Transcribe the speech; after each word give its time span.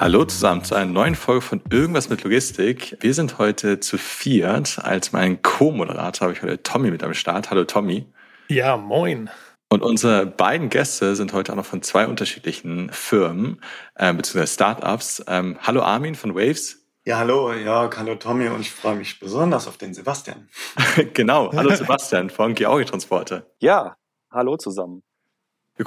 Hallo 0.00 0.24
zusammen 0.24 0.64
zu 0.64 0.74
einer 0.74 0.90
neuen 0.90 1.14
Folge 1.14 1.42
von 1.42 1.60
Irgendwas 1.68 2.08
mit 2.08 2.24
Logistik. 2.24 2.96
Wir 3.00 3.12
sind 3.12 3.36
heute 3.36 3.80
zu 3.80 3.98
viert. 3.98 4.78
Als 4.82 5.12
mein 5.12 5.42
Co-Moderator 5.42 6.28
habe 6.28 6.32
ich 6.32 6.42
heute 6.42 6.62
Tommy 6.62 6.90
mit 6.90 7.02
am 7.02 7.12
Start. 7.12 7.50
Hallo 7.50 7.64
Tommy. 7.64 8.06
Ja, 8.48 8.78
moin. 8.78 9.28
Und 9.68 9.82
unsere 9.82 10.24
beiden 10.24 10.70
Gäste 10.70 11.14
sind 11.16 11.34
heute 11.34 11.52
auch 11.52 11.56
noch 11.56 11.66
von 11.66 11.82
zwei 11.82 12.06
unterschiedlichen 12.06 12.88
Firmen 12.90 13.60
äh, 13.94 14.10
bzw. 14.14 14.46
Startups. 14.46 15.22
Ähm, 15.28 15.58
hallo 15.60 15.82
Armin 15.82 16.14
von 16.14 16.34
Waves. 16.34 16.82
Ja, 17.04 17.18
hallo, 17.18 17.52
ja, 17.52 17.90
hallo 17.94 18.14
Tommy 18.14 18.48
und 18.48 18.62
ich 18.62 18.70
freue 18.70 18.96
mich 18.96 19.20
besonders 19.20 19.68
auf 19.68 19.76
den 19.76 19.92
Sebastian. 19.92 20.48
genau, 21.12 21.52
hallo 21.52 21.74
Sebastian 21.74 22.30
von 22.30 22.54
Georgi 22.54 22.86
Transporte. 22.86 23.52
Ja, 23.58 23.96
hallo 24.30 24.56
zusammen. 24.56 25.02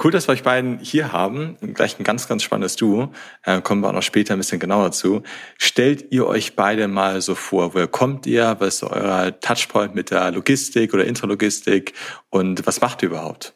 Cool, 0.02 0.10
dass 0.10 0.26
wir 0.26 0.32
euch 0.32 0.42
beiden 0.42 0.78
hier 0.80 1.12
haben. 1.12 1.56
Gleich 1.74 1.98
ein 1.98 2.04
ganz, 2.04 2.26
ganz 2.26 2.42
spannendes 2.42 2.76
Duo. 2.76 3.12
Äh, 3.44 3.60
kommen 3.60 3.80
wir 3.82 3.88
auch 3.88 3.92
noch 3.92 4.02
später 4.02 4.34
ein 4.34 4.38
bisschen 4.38 4.58
genauer 4.58 4.90
zu. 4.90 5.22
Stellt 5.56 6.10
ihr 6.10 6.26
euch 6.26 6.56
beide 6.56 6.88
mal 6.88 7.20
so 7.20 7.34
vor. 7.34 7.74
Woher 7.74 7.86
kommt 7.86 8.26
ihr? 8.26 8.56
Was 8.58 8.76
ist 8.76 8.82
euer 8.84 9.38
Touchpoint 9.40 9.94
mit 9.94 10.10
der 10.10 10.32
Logistik 10.32 10.94
oder 10.94 11.04
Intralogistik? 11.04 11.92
Und 12.30 12.66
was 12.66 12.80
macht 12.80 13.02
ihr 13.02 13.10
überhaupt? 13.10 13.54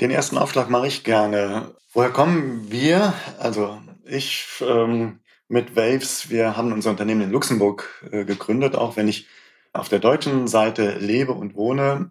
Den 0.00 0.10
ersten 0.10 0.38
Aufschlag 0.38 0.70
mache 0.70 0.88
ich 0.88 1.04
gerne. 1.04 1.74
Woher 1.92 2.10
kommen 2.10 2.70
wir? 2.70 3.14
Also 3.38 3.80
ich 4.04 4.46
ähm, 4.60 5.20
mit 5.48 5.76
Waves, 5.76 6.30
wir 6.30 6.56
haben 6.56 6.72
unser 6.72 6.90
Unternehmen 6.90 7.22
in 7.22 7.30
Luxemburg 7.30 7.88
äh, 8.10 8.24
gegründet, 8.24 8.74
auch 8.74 8.96
wenn 8.96 9.08
ich 9.08 9.28
auf 9.72 9.88
der 9.88 10.00
deutschen 10.00 10.48
Seite 10.48 10.98
lebe 10.98 11.32
und 11.32 11.54
wohne 11.54 12.10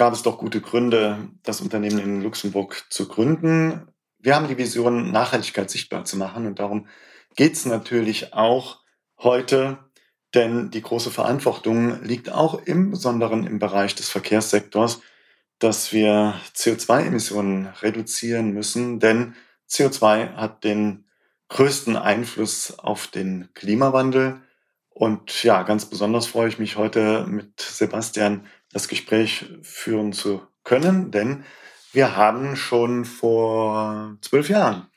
gab 0.00 0.14
es 0.14 0.22
doch 0.22 0.38
gute 0.38 0.62
Gründe, 0.62 1.28
das 1.42 1.60
Unternehmen 1.60 1.98
in 1.98 2.22
Luxemburg 2.22 2.86
zu 2.88 3.06
gründen. 3.06 3.86
Wir 4.18 4.34
haben 4.34 4.48
die 4.48 4.56
Vision, 4.56 5.12
Nachhaltigkeit 5.12 5.70
sichtbar 5.70 6.06
zu 6.06 6.16
machen 6.16 6.46
und 6.46 6.58
darum 6.58 6.86
geht 7.36 7.52
es 7.52 7.66
natürlich 7.66 8.32
auch 8.32 8.78
heute, 9.18 9.76
denn 10.32 10.70
die 10.70 10.80
große 10.80 11.10
Verantwortung 11.10 12.02
liegt 12.02 12.32
auch 12.32 12.62
im 12.64 12.92
Besonderen 12.92 13.46
im 13.46 13.58
Bereich 13.58 13.94
des 13.94 14.08
Verkehrssektors, 14.08 15.02
dass 15.58 15.92
wir 15.92 16.32
CO2-Emissionen 16.56 17.66
reduzieren 17.82 18.54
müssen, 18.54 19.00
denn 19.00 19.34
CO2 19.68 20.32
hat 20.32 20.64
den 20.64 21.04
größten 21.48 21.96
Einfluss 21.96 22.78
auf 22.78 23.06
den 23.06 23.50
Klimawandel. 23.52 24.40
Und 24.88 25.42
ja, 25.42 25.62
ganz 25.62 25.84
besonders 25.84 26.26
freue 26.26 26.48
ich 26.48 26.58
mich 26.58 26.76
heute 26.76 27.26
mit 27.26 27.60
Sebastian 27.60 28.46
das 28.72 28.88
Gespräch 28.88 29.46
führen 29.62 30.12
zu 30.12 30.42
können, 30.64 31.10
denn 31.10 31.44
wir 31.92 32.16
haben 32.16 32.56
schon 32.56 33.04
vor 33.04 34.16
zwölf 34.20 34.48
Jahren 34.48 34.88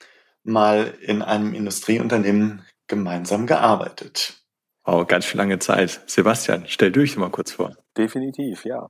mal 0.43 0.93
in 1.01 1.21
einem 1.21 1.53
Industrieunternehmen 1.53 2.65
gemeinsam 2.87 3.47
gearbeitet. 3.47 4.43
Oh, 4.85 5.05
ganz 5.05 5.25
schön 5.25 5.37
lange 5.37 5.59
Zeit. 5.59 6.01
Sebastian, 6.07 6.65
stell 6.67 6.91
du 6.91 6.99
dich 6.99 7.15
mal 7.15 7.31
kurz 7.31 7.53
vor. 7.53 7.75
Definitiv, 7.97 8.65
ja. 8.65 8.89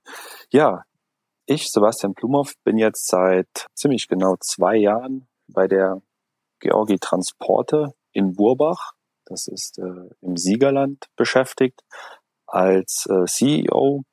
Ja, 0.51 0.83
ich, 1.45 1.69
Sebastian 1.69 2.13
Plumhoff, 2.13 2.53
bin 2.63 2.77
jetzt 2.77 3.07
seit 3.07 3.67
ziemlich 3.75 4.07
genau 4.07 4.35
zwei 4.39 4.75
Jahren 4.75 5.27
bei 5.47 5.67
der 5.67 6.01
Georgi 6.59 6.97
Transporte 6.99 7.93
in 8.11 8.33
Burbach, 8.33 8.93
das 9.25 9.47
ist 9.47 9.77
äh, 9.79 10.09
im 10.21 10.37
Siegerland 10.37 11.05
beschäftigt, 11.15 11.81
als 12.47 13.05
äh, 13.09 13.25
CEO 13.25 14.03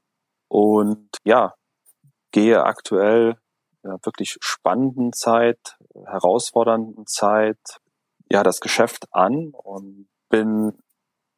und 0.50 1.08
ja, 1.22 1.54
gehe 2.32 2.64
aktuell 2.64 3.36
ja, 3.84 3.96
wirklich 4.02 4.36
spannenden 4.40 5.12
Zeit, 5.12 5.78
herausfordernden 6.04 7.06
Zeit, 7.06 7.80
ja, 8.30 8.42
das 8.42 8.60
Geschäft 8.60 9.06
an 9.12 9.52
und 9.52 10.08
bin 10.28 10.72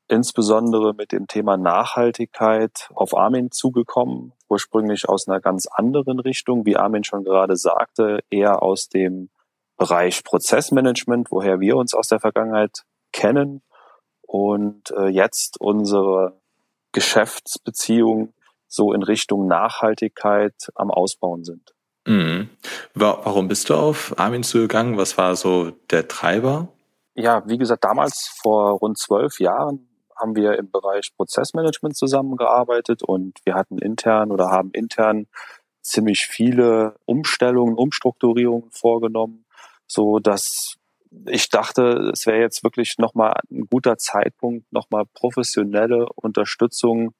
insbesondere 0.09 0.95
mit 0.95 1.12
dem 1.12 1.27
Thema 1.27 1.59
Nachhaltigkeit 1.59 2.89
auf 2.95 3.15
Armin 3.15 3.50
zugekommen, 3.50 4.33
ursprünglich 4.49 5.09
aus 5.09 5.29
einer 5.29 5.41
ganz 5.41 5.67
anderen 5.67 6.19
Richtung, 6.19 6.65
wie 6.65 6.79
Armin 6.79 7.05
schon 7.05 7.23
gerade 7.23 7.56
sagte, 7.56 8.21
eher 8.31 8.62
aus 8.62 8.89
dem 8.89 9.29
Bereich 9.77 10.25
Prozessmanagement, 10.25 11.31
woher 11.31 11.61
wir 11.61 11.77
uns 11.77 11.94
aus 11.94 12.09
der 12.09 12.21
Vergangenheit 12.21 12.84
kennen. 13.12 13.62
Und 14.23 14.91
äh, 14.93 15.09
jetzt 15.09 15.61
unsere 15.61 16.41
Geschäftsbeziehung 16.93 18.33
so 18.72 18.94
in 18.94 19.03
Richtung 19.03 19.47
Nachhaltigkeit 19.47 20.55
am 20.75 20.91
Ausbauen 20.91 21.44
sind. 21.44 21.75
Mhm. 22.06 22.49
Warum 22.94 23.47
bist 23.47 23.69
du 23.69 23.75
auf 23.75 24.19
Armin 24.19 24.43
zugegangen? 24.43 24.97
Was 24.97 25.19
war 25.19 25.37
so 25.37 25.72
der 25.91 26.09
Treiber? 26.09 26.69
Ja, 27.15 27.43
wie 27.47 27.59
gesagt, 27.59 27.84
damals 27.84 28.34
vor 28.41 28.78
rund 28.78 28.99
zwölf 28.99 29.38
Jahren 29.41 29.88
haben 30.19 30.34
wir 30.34 30.59
im 30.59 30.71
Bereich 30.71 31.12
Prozessmanagement 31.15 31.97
zusammengearbeitet 31.97 33.03
und 33.03 33.38
wir 33.44 33.55
hatten 33.55 33.78
intern 33.78 34.31
oder 34.31 34.50
haben 34.50 34.71
intern 34.72 35.27
ziemlich 35.82 36.27
viele 36.27 36.97
Umstellungen, 37.05 37.75
Umstrukturierungen 37.75 38.71
vorgenommen, 38.71 39.44
so 39.87 40.19
dass 40.19 40.77
ich 41.27 41.50
dachte, 41.50 42.11
es 42.15 42.25
wäre 42.27 42.41
jetzt 42.41 42.65
wirklich 42.65 42.97
nochmal 42.97 43.34
ein 43.50 43.66
guter 43.69 43.99
Zeitpunkt, 43.99 44.72
nochmal 44.72 45.05
professionelle 45.12 46.06
Unterstützung 46.15 47.12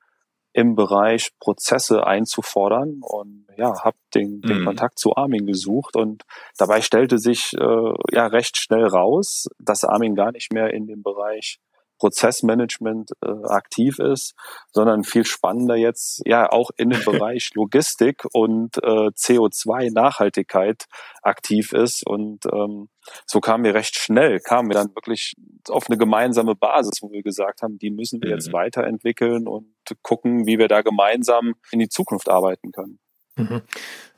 im 0.53 0.75
Bereich 0.75 1.31
Prozesse 1.41 2.07
einzufordern 2.07 3.01
und 3.01 3.47
ja, 3.57 3.83
habe 3.85 3.97
den, 4.15 4.41
den 4.43 4.61
mhm. 4.61 4.65
Kontakt 4.67 4.99
zu 4.99 5.17
Armin 5.17 5.47
gesucht 5.47 5.97
und 5.97 6.25
dabei 6.59 6.81
stellte 6.81 7.19
sich 7.19 7.53
äh, 7.55 7.93
ja 8.11 8.27
recht 8.27 8.57
schnell 8.57 8.87
raus, 8.87 9.47
dass 9.59 9.85
Armin 9.85 10.15
gar 10.15 10.33
nicht 10.33 10.53
mehr 10.53 10.73
in 10.73 10.87
dem 10.87 11.03
Bereich 11.03 11.59
Prozessmanagement 12.03 13.13
äh, 13.25 13.31
aktiv 13.47 14.01
ist, 14.01 14.35
sondern 14.73 15.05
viel 15.05 15.25
spannender 15.25 15.77
jetzt 15.77 16.21
ja 16.27 16.51
auch 16.51 16.71
in 16.77 16.91
dem 16.91 17.01
Bereich 17.05 17.51
Logistik 17.55 18.25
und 18.33 18.77
äh, 18.79 19.11
CO2-Nachhaltigkeit 19.15 20.87
aktiv 21.23 21.73
ist. 21.73 22.05
Und 22.05 22.45
ähm, 22.47 22.89
so 23.25 23.39
kamen 23.39 23.63
wir 23.63 23.75
recht 23.75 23.97
schnell, 23.97 24.41
kamen 24.41 24.69
wir 24.69 24.75
dann 24.75 24.93
wirklich 24.97 25.35
auf 25.69 25.89
eine 25.89 25.97
gemeinsame 25.97 26.57
Basis, 26.57 27.03
wo 27.03 27.13
wir 27.13 27.23
gesagt 27.23 27.63
haben, 27.63 27.79
die 27.79 27.93
müssen 27.93 28.21
wir 28.21 28.31
jetzt 28.31 28.49
mhm. 28.49 28.55
weiterentwickeln 28.55 29.47
und 29.47 29.69
gucken, 30.03 30.45
wie 30.45 30.59
wir 30.59 30.67
da 30.67 30.83
gemeinsam 30.83 31.55
in 31.71 31.79
die 31.79 31.89
Zukunft 31.89 32.29
arbeiten 32.29 32.73
können. 32.73 32.99
Mhm. 33.37 33.63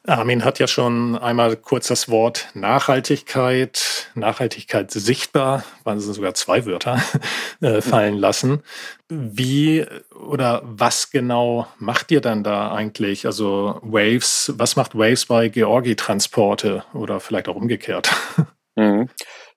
Armin 0.07 0.45
hat 0.45 0.59
ja 0.59 0.67
schon 0.67 1.17
einmal 1.17 1.57
kurz 1.57 1.89
das 1.89 2.11
Wort 2.11 2.49
Nachhaltigkeit, 2.53 4.11
Nachhaltigkeit 4.15 4.91
sichtbar, 4.91 5.65
waren 5.83 5.97
es 5.97 6.05
sogar 6.05 6.35
zwei 6.35 6.67
Wörter, 6.67 7.03
äh, 7.63 7.81
fallen 7.81 8.17
lassen. 8.17 8.63
Wie 9.09 9.87
oder 10.15 10.61
was 10.65 11.11
genau 11.11 11.67
macht 11.79 12.11
ihr 12.11 12.21
dann 12.21 12.45
da 12.45 12.73
eigentlich? 12.73 13.25
Also 13.25 13.81
Waves, 13.83 14.53
was 14.57 14.77
macht 14.77 14.95
Waves 14.95 15.25
bei 15.25 15.49
Georgi 15.49 15.97
Transporte 15.97 16.85
oder 16.93 17.19
vielleicht 17.21 17.49
auch 17.49 17.57
umgekehrt? 17.57 18.11
Mhm. 18.77 19.09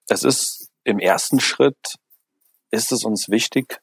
Es 0.10 0.24
ist 0.24 0.70
im 0.84 1.00
ersten 1.00 1.40
Schritt 1.40 1.96
ist 2.70 2.92
es 2.92 3.04
uns 3.04 3.30
wichtig, 3.30 3.80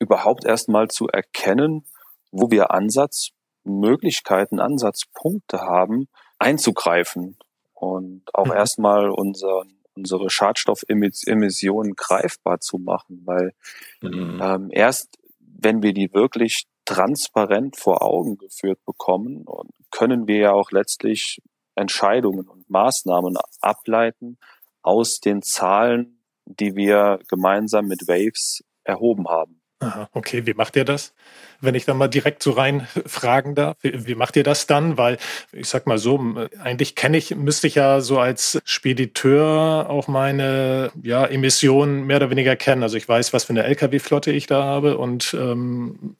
überhaupt 0.00 0.44
erstmal 0.44 0.88
zu 0.88 1.06
erkennen, 1.06 1.84
wo 2.32 2.50
wir 2.50 2.72
Ansatz 2.72 3.28
Möglichkeiten, 3.66 4.60
Ansatzpunkte 4.60 5.60
haben, 5.60 6.08
einzugreifen 6.38 7.36
und 7.74 8.22
auch 8.34 8.46
mhm. 8.46 8.52
erstmal 8.52 9.10
unser, 9.10 9.64
unsere 9.94 10.30
Schadstoffemissionen 10.30 11.94
greifbar 11.94 12.60
zu 12.60 12.78
machen, 12.78 13.22
weil 13.24 13.52
mhm. 14.00 14.40
ähm, 14.42 14.68
erst 14.72 15.18
wenn 15.58 15.82
wir 15.82 15.92
die 15.92 16.12
wirklich 16.12 16.66
transparent 16.84 17.76
vor 17.76 18.02
Augen 18.02 18.36
geführt 18.38 18.84
bekommen, 18.84 19.44
können 19.90 20.28
wir 20.28 20.36
ja 20.38 20.52
auch 20.52 20.70
letztlich 20.70 21.40
Entscheidungen 21.74 22.48
und 22.48 22.68
Maßnahmen 22.70 23.36
ableiten 23.60 24.38
aus 24.82 25.18
den 25.18 25.42
Zahlen, 25.42 26.22
die 26.44 26.76
wir 26.76 27.18
gemeinsam 27.28 27.86
mit 27.86 28.06
Waves 28.06 28.62
erhoben 28.84 29.28
haben. 29.28 29.60
Aha, 29.78 30.08
okay, 30.12 30.46
wie 30.46 30.54
macht 30.54 30.74
ihr 30.76 30.86
das? 30.86 31.12
Wenn 31.60 31.74
ich 31.74 31.84
dann 31.84 31.98
mal 31.98 32.08
direkt 32.08 32.42
so 32.42 32.52
rein 32.52 32.88
fragen 33.06 33.54
darf, 33.54 33.76
wie, 33.82 34.06
wie 34.06 34.14
macht 34.14 34.36
ihr 34.36 34.42
das 34.42 34.66
dann? 34.66 34.96
Weil 34.96 35.18
ich 35.52 35.68
sag 35.68 35.86
mal 35.86 35.98
so, 35.98 36.18
eigentlich 36.62 36.94
kenne 36.94 37.18
ich, 37.18 37.34
müsste 37.36 37.66
ich 37.66 37.74
ja 37.74 38.00
so 38.00 38.18
als 38.18 38.58
Spediteur 38.64 39.90
auch 39.90 40.08
meine 40.08 40.92
ja, 41.02 41.26
Emissionen 41.26 42.06
mehr 42.06 42.16
oder 42.16 42.30
weniger 42.30 42.56
kennen. 42.56 42.82
Also 42.82 42.96
ich 42.96 43.06
weiß, 43.06 43.34
was 43.34 43.44
für 43.44 43.50
eine 43.50 43.64
Lkw-Flotte 43.64 44.32
ich 44.32 44.46
da 44.46 44.64
habe 44.64 44.96
und 44.96 45.34
ähm, 45.38 46.16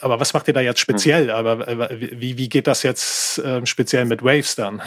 aber 0.00 0.18
was 0.18 0.32
macht 0.32 0.48
ihr 0.48 0.54
da 0.54 0.60
jetzt 0.60 0.80
speziell? 0.80 1.24
Hm. 1.24 1.30
Aber 1.30 1.90
wie, 1.90 2.38
wie 2.38 2.48
geht 2.48 2.66
das 2.66 2.82
jetzt 2.82 3.38
äh, 3.38 3.64
speziell 3.66 4.06
mit 4.06 4.22
Waves 4.24 4.56
dann? 4.56 4.80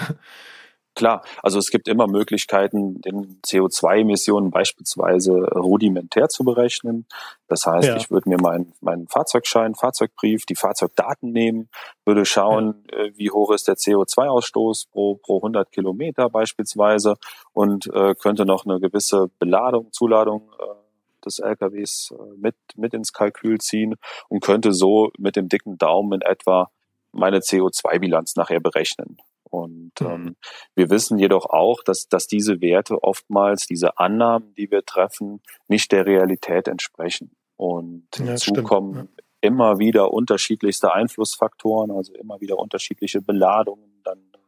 Klar, 0.96 1.24
also 1.44 1.60
es 1.60 1.72
gibt 1.72 1.90
immer 1.90 2.08
Möglichkeiten, 2.08 3.02
den 3.02 3.42
CO2-Emissionen 3.46 4.50
beispielsweise 4.50 5.34
rudimentär 5.54 6.30
zu 6.30 6.46
berechnen. 6.46 7.06
Das 7.50 7.66
heißt, 7.66 7.88
ja. 7.88 7.98
ich 7.98 8.10
würde 8.10 8.30
mir 8.30 8.38
meinen 8.38 8.74
mein 8.80 9.08
Fahrzeugschein, 9.08 9.76
Fahrzeugbrief, 9.76 10.46
die 10.46 10.56
Fahrzeugdaten 10.56 11.32
nehmen, 11.32 11.70
würde 12.06 12.26
schauen, 12.26 12.86
ja. 12.92 13.00
Äh, 13.00 13.12
wie 13.18 13.30
hoch 13.30 13.52
ist 13.52 13.68
der 13.68 13.76
CO2-Ausstoß 13.76 14.90
pro, 14.90 15.16
pro 15.16 15.38
100 15.38 15.70
Kilometer 15.72 16.30
beispielsweise 16.30 17.16
und 17.52 17.88
äh, 17.94 18.16
könnte 18.16 18.46
noch 18.46 18.66
eine 18.66 18.80
gewisse 18.80 19.28
Beladung, 19.38 19.92
Zuladung 19.92 20.50
äh, 20.60 21.26
des 21.26 21.40
LKWs 21.40 22.14
äh, 22.18 22.38
mit, 22.38 22.56
mit 22.78 22.94
ins 22.94 23.12
Kalkül 23.12 23.60
ziehen 23.60 23.96
und 24.30 24.42
könnte 24.42 24.72
so 24.72 25.12
mit 25.18 25.36
dem 25.36 25.50
dicken 25.50 25.78
Daumen 25.78 26.14
in 26.14 26.22
etwa 26.22 26.70
meine 27.12 27.40
CO2-Bilanz 27.40 28.36
nachher 28.36 28.60
berechnen. 28.60 29.18
Und 29.56 29.94
mhm. 30.02 30.08
ähm, 30.08 30.36
wir 30.76 30.90
wissen 30.90 31.18
jedoch 31.18 31.46
auch, 31.46 31.82
dass, 31.84 32.08
dass 32.08 32.28
diese 32.28 32.60
Werte 32.60 33.02
oftmals, 33.02 33.66
diese 33.66 33.98
Annahmen, 33.98 34.54
die 34.56 34.70
wir 34.70 34.84
treffen, 34.86 35.42
nicht 35.68 35.92
der 35.92 36.06
Realität 36.06 36.68
entsprechen. 36.68 37.32
Und 37.56 38.08
ja, 38.18 38.26
hinzu 38.26 38.52
stimmt. 38.52 38.68
kommen 38.68 38.96
ja. 38.96 39.24
immer 39.42 39.80
wieder 39.80 40.12
unterschiedlichste 40.12 40.94
Einflussfaktoren, 40.94 41.92
also 41.92 42.14
immer 42.14 42.42
wieder 42.42 42.60
unterschiedliche 42.60 43.22
Beladungen, 43.22 44.02
dann 44.04 44.20
äh, 44.20 44.40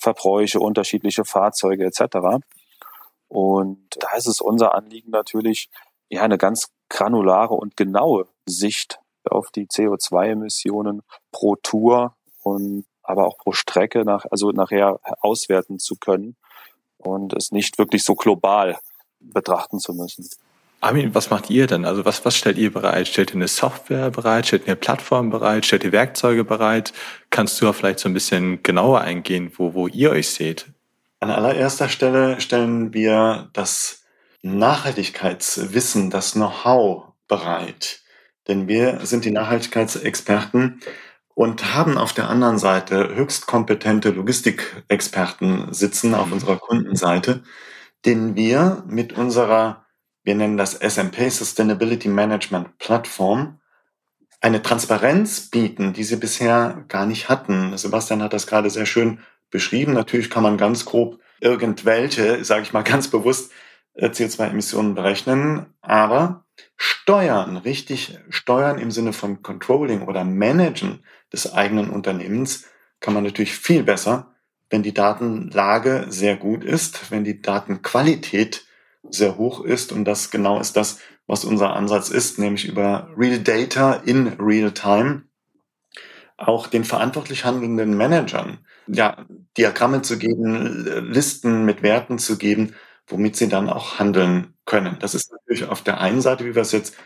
Verbräuche, 0.00 0.58
unterschiedliche 0.58 1.24
Fahrzeuge 1.24 1.84
etc. 1.84 2.42
Und 3.28 3.86
da 4.00 4.16
ist 4.16 4.26
es 4.26 4.40
unser 4.40 4.74
Anliegen 4.74 5.10
natürlich, 5.10 5.70
ja, 6.10 6.22
eine 6.22 6.36
ganz 6.36 6.72
granulare 6.88 7.54
und 7.54 7.76
genaue 7.76 8.26
Sicht 8.44 8.98
auf 9.30 9.52
die 9.52 9.66
CO2-Emissionen 9.66 11.02
pro 11.30 11.54
Tour 11.54 12.16
und 12.42 12.84
aber 13.02 13.26
auch 13.26 13.38
pro 13.38 13.52
Strecke 13.52 14.04
nach, 14.04 14.24
also 14.30 14.50
nachher 14.50 15.00
auswerten 15.20 15.78
zu 15.78 15.96
können 15.96 16.36
und 16.98 17.32
es 17.34 17.52
nicht 17.52 17.78
wirklich 17.78 18.04
so 18.04 18.14
global 18.14 18.78
betrachten 19.20 19.78
zu 19.78 19.94
müssen. 19.94 20.28
Armin, 20.80 21.14
was 21.14 21.30
macht 21.30 21.48
ihr 21.48 21.68
denn? 21.68 21.84
Also 21.84 22.04
was, 22.04 22.24
was 22.24 22.36
stellt 22.36 22.58
ihr 22.58 22.72
bereit? 22.72 23.06
Stellt 23.06 23.30
ihr 23.30 23.36
eine 23.36 23.46
Software 23.46 24.10
bereit? 24.10 24.48
Stellt 24.48 24.62
ihr 24.62 24.68
eine 24.68 24.76
Plattform 24.76 25.30
bereit? 25.30 25.64
Stellt 25.64 25.84
ihr 25.84 25.92
Werkzeuge 25.92 26.42
bereit? 26.42 26.92
Kannst 27.30 27.60
du 27.60 27.72
vielleicht 27.72 28.00
so 28.00 28.08
ein 28.08 28.14
bisschen 28.14 28.64
genauer 28.64 29.00
eingehen, 29.00 29.52
wo, 29.56 29.74
wo 29.74 29.86
ihr 29.86 30.10
euch 30.10 30.30
seht? 30.30 30.66
An 31.20 31.30
allererster 31.30 31.88
Stelle 31.88 32.40
stellen 32.40 32.92
wir 32.92 33.48
das 33.52 34.02
Nachhaltigkeitswissen, 34.42 36.10
das 36.10 36.32
Know-how 36.32 37.12
bereit. 37.28 38.00
Denn 38.48 38.66
wir 38.66 39.06
sind 39.06 39.24
die 39.24 39.30
Nachhaltigkeitsexperten 39.30 40.80
und 41.34 41.74
haben 41.74 41.98
auf 41.98 42.12
der 42.12 42.28
anderen 42.28 42.58
Seite 42.58 43.14
höchst 43.14 43.46
kompetente 43.46 44.10
Logistikexperten 44.10 45.72
sitzen 45.72 46.14
auf 46.14 46.26
mhm. 46.26 46.32
unserer 46.34 46.58
Kundenseite, 46.58 47.42
denen 48.04 48.36
wir 48.36 48.84
mit 48.86 49.12
unserer, 49.12 49.86
wir 50.24 50.34
nennen 50.34 50.56
das 50.56 50.74
SMP 50.74 51.30
Sustainability 51.30 52.08
Management 52.08 52.78
Plattform, 52.78 53.60
eine 54.40 54.62
Transparenz 54.62 55.50
bieten, 55.50 55.92
die 55.92 56.02
sie 56.02 56.16
bisher 56.16 56.84
gar 56.88 57.06
nicht 57.06 57.28
hatten. 57.28 57.76
Sebastian 57.76 58.22
hat 58.22 58.32
das 58.32 58.48
gerade 58.48 58.70
sehr 58.70 58.86
schön 58.86 59.20
beschrieben. 59.50 59.92
Natürlich 59.92 60.30
kann 60.30 60.42
man 60.42 60.56
ganz 60.58 60.84
grob 60.84 61.20
irgendwelche, 61.40 62.44
sage 62.44 62.62
ich 62.62 62.72
mal 62.72 62.82
ganz 62.82 63.08
bewusst, 63.08 63.52
äh, 63.94 64.08
CO2-Emissionen 64.08 64.94
berechnen, 64.94 65.66
aber 65.80 66.41
steuern, 66.76 67.56
richtig 67.56 68.18
steuern 68.28 68.78
im 68.78 68.90
Sinne 68.90 69.12
von 69.12 69.42
Controlling 69.42 70.02
oder 70.02 70.24
Managen 70.24 71.04
des 71.32 71.52
eigenen 71.52 71.90
Unternehmens 71.90 72.66
kann 73.00 73.14
man 73.14 73.24
natürlich 73.24 73.54
viel 73.54 73.82
besser, 73.82 74.34
wenn 74.70 74.82
die 74.82 74.94
Datenlage 74.94 76.06
sehr 76.08 76.36
gut 76.36 76.64
ist, 76.64 77.10
wenn 77.10 77.24
die 77.24 77.42
Datenqualität 77.42 78.64
sehr 79.08 79.36
hoch 79.36 79.64
ist. 79.64 79.92
Und 79.92 80.04
das 80.04 80.30
genau 80.30 80.60
ist 80.60 80.76
das, 80.76 81.00
was 81.26 81.44
unser 81.44 81.74
Ansatz 81.74 82.08
ist, 82.08 82.38
nämlich 82.38 82.66
über 82.66 83.10
Real 83.16 83.40
Data 83.40 83.94
in 83.94 84.28
Real 84.38 84.72
Time 84.72 85.22
auch 86.36 86.66
den 86.66 86.84
verantwortlich 86.84 87.44
handelnden 87.44 87.96
Managern 87.96 88.58
ja, 88.86 89.24
Diagramme 89.56 90.02
zu 90.02 90.18
geben, 90.18 90.84
Listen 91.10 91.64
mit 91.64 91.82
Werten 91.82 92.18
zu 92.18 92.36
geben, 92.36 92.74
womit 93.06 93.36
sie 93.36 93.48
dann 93.48 93.68
auch 93.68 93.98
handeln 93.98 94.54
können. 94.64 94.96
Das 95.00 95.14
ist 95.14 95.32
natürlich 95.32 95.68
auf 95.68 95.82
der 95.82 96.00
einen 96.00 96.20
Seite, 96.20 96.44
wie 96.44 96.54
wir 96.54 96.62
es 96.62 96.72
jetzt 96.72 96.96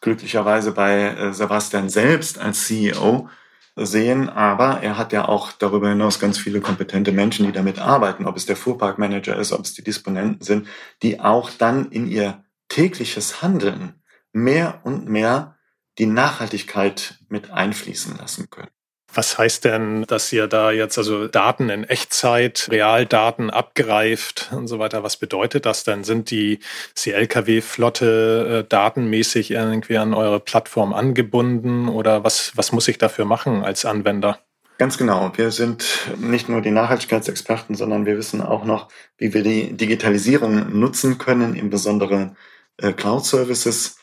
glücklicherweise 0.00 0.72
bei 0.72 1.00
äh, 1.00 1.32
Sebastian 1.32 1.88
selbst 1.88 2.38
als 2.38 2.66
CEO 2.66 3.28
sehen, 3.76 4.30
aber 4.30 4.82
er 4.82 4.96
hat 4.96 5.12
ja 5.12 5.28
auch 5.28 5.52
darüber 5.52 5.90
hinaus 5.90 6.18
ganz 6.18 6.38
viele 6.38 6.60
kompetente 6.60 7.12
Menschen, 7.12 7.44
die 7.46 7.52
damit 7.52 7.78
arbeiten, 7.78 8.26
ob 8.26 8.36
es 8.36 8.46
der 8.46 8.56
Fuhrparkmanager 8.56 9.36
ist, 9.36 9.52
ob 9.52 9.64
es 9.64 9.74
die 9.74 9.84
Disponenten 9.84 10.42
sind, 10.42 10.66
die 11.02 11.20
auch 11.20 11.50
dann 11.50 11.90
in 11.90 12.06
ihr 12.06 12.42
tägliches 12.68 13.42
Handeln 13.42 14.00
mehr 14.32 14.80
und 14.84 15.08
mehr 15.08 15.56
die 15.98 16.06
Nachhaltigkeit 16.06 17.18
mit 17.28 17.50
einfließen 17.50 18.16
lassen 18.16 18.48
können. 18.50 18.75
Was 19.12 19.38
heißt 19.38 19.64
denn, 19.64 20.04
dass 20.06 20.32
ihr 20.32 20.46
da 20.46 20.70
jetzt 20.72 20.98
also 20.98 21.26
Daten 21.28 21.70
in 21.70 21.84
Echtzeit, 21.84 22.68
Realdaten 22.70 23.50
abgreift 23.50 24.50
und 24.52 24.66
so 24.66 24.78
weiter? 24.78 25.02
Was 25.02 25.16
bedeutet 25.16 25.64
das 25.64 25.84
denn? 25.84 26.04
Sind 26.04 26.30
die, 26.30 26.58
die 27.04 27.12
Lkw-Flotte 27.12 28.64
äh, 28.64 28.68
datenmäßig 28.68 29.52
irgendwie 29.52 29.96
an 29.96 30.12
eure 30.12 30.40
Plattform 30.40 30.92
angebunden 30.92 31.88
oder 31.88 32.24
was, 32.24 32.52
was 32.56 32.72
muss 32.72 32.88
ich 32.88 32.98
dafür 32.98 33.24
machen 33.24 33.64
als 33.64 33.84
Anwender? 33.84 34.40
Ganz 34.78 34.98
genau. 34.98 35.32
Wir 35.36 35.50
sind 35.52 36.10
nicht 36.18 36.50
nur 36.50 36.60
die 36.60 36.70
Nachhaltigkeitsexperten, 36.70 37.74
sondern 37.74 38.04
wir 38.04 38.18
wissen 38.18 38.42
auch 38.42 38.64
noch, 38.64 38.88
wie 39.16 39.32
wir 39.32 39.42
die 39.42 39.72
Digitalisierung 39.72 40.78
nutzen 40.78 41.16
können, 41.16 41.54
insbesondere 41.54 42.36
äh, 42.76 42.92
Cloud-Services. 42.92 43.98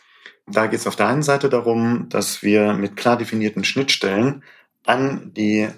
Da 0.47 0.65
geht 0.65 0.79
es 0.79 0.88
auf 0.88 0.95
der 0.95 1.07
einen 1.07 1.21
Seite 1.21 1.50
darum, 1.50 2.09
dass 2.09 2.41
wir 2.41 2.73
mit 2.73 2.97
klar 2.97 3.17
definierten 3.17 3.63
Schnittstellen 3.63 4.44
an 4.85 5.33
die 5.33 5.69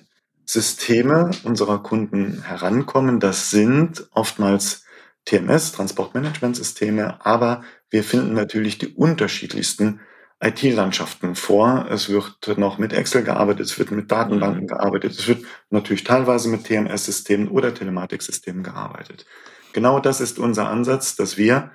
Systeme 0.46 1.32
unserer 1.44 1.82
Kunden 1.82 2.44
herankommen. 2.44 3.20
Das 3.20 3.50
sind 3.50 4.08
oftmals 4.12 4.86
TMS, 5.26 5.72
Transportmanagementsysteme, 5.72 7.26
aber 7.26 7.64
wir 7.90 8.04
finden 8.04 8.34
natürlich 8.34 8.78
die 8.78 8.90
unterschiedlichsten 8.90 10.02
IT-Landschaften 10.40 11.36
vor. 11.36 11.88
Es 11.90 12.10
wird 12.10 12.58
noch 12.58 12.78
mit 12.78 12.94
Excel 12.94 13.24
gearbeitet, 13.24 13.66
es 13.66 13.80
wird 13.80 13.92
mit 13.92 14.12
Datenbanken 14.12 14.64
mhm. 14.64 14.68
gearbeitet, 14.68 15.14
es 15.14 15.28
wird 15.28 15.46
natürlich 15.70 16.04
teilweise 16.04 16.50
mit 16.50 16.66
TMS-Systemen 16.66 17.48
oder 17.48 17.74
Telematiksystemen 17.74 18.64
gearbeitet. 18.64 19.26
Genau 19.74 20.00
das 20.00 20.22
ist 20.22 20.38
unser 20.38 20.70
Ansatz, 20.70 21.16
dass 21.16 21.38
wir 21.38 21.72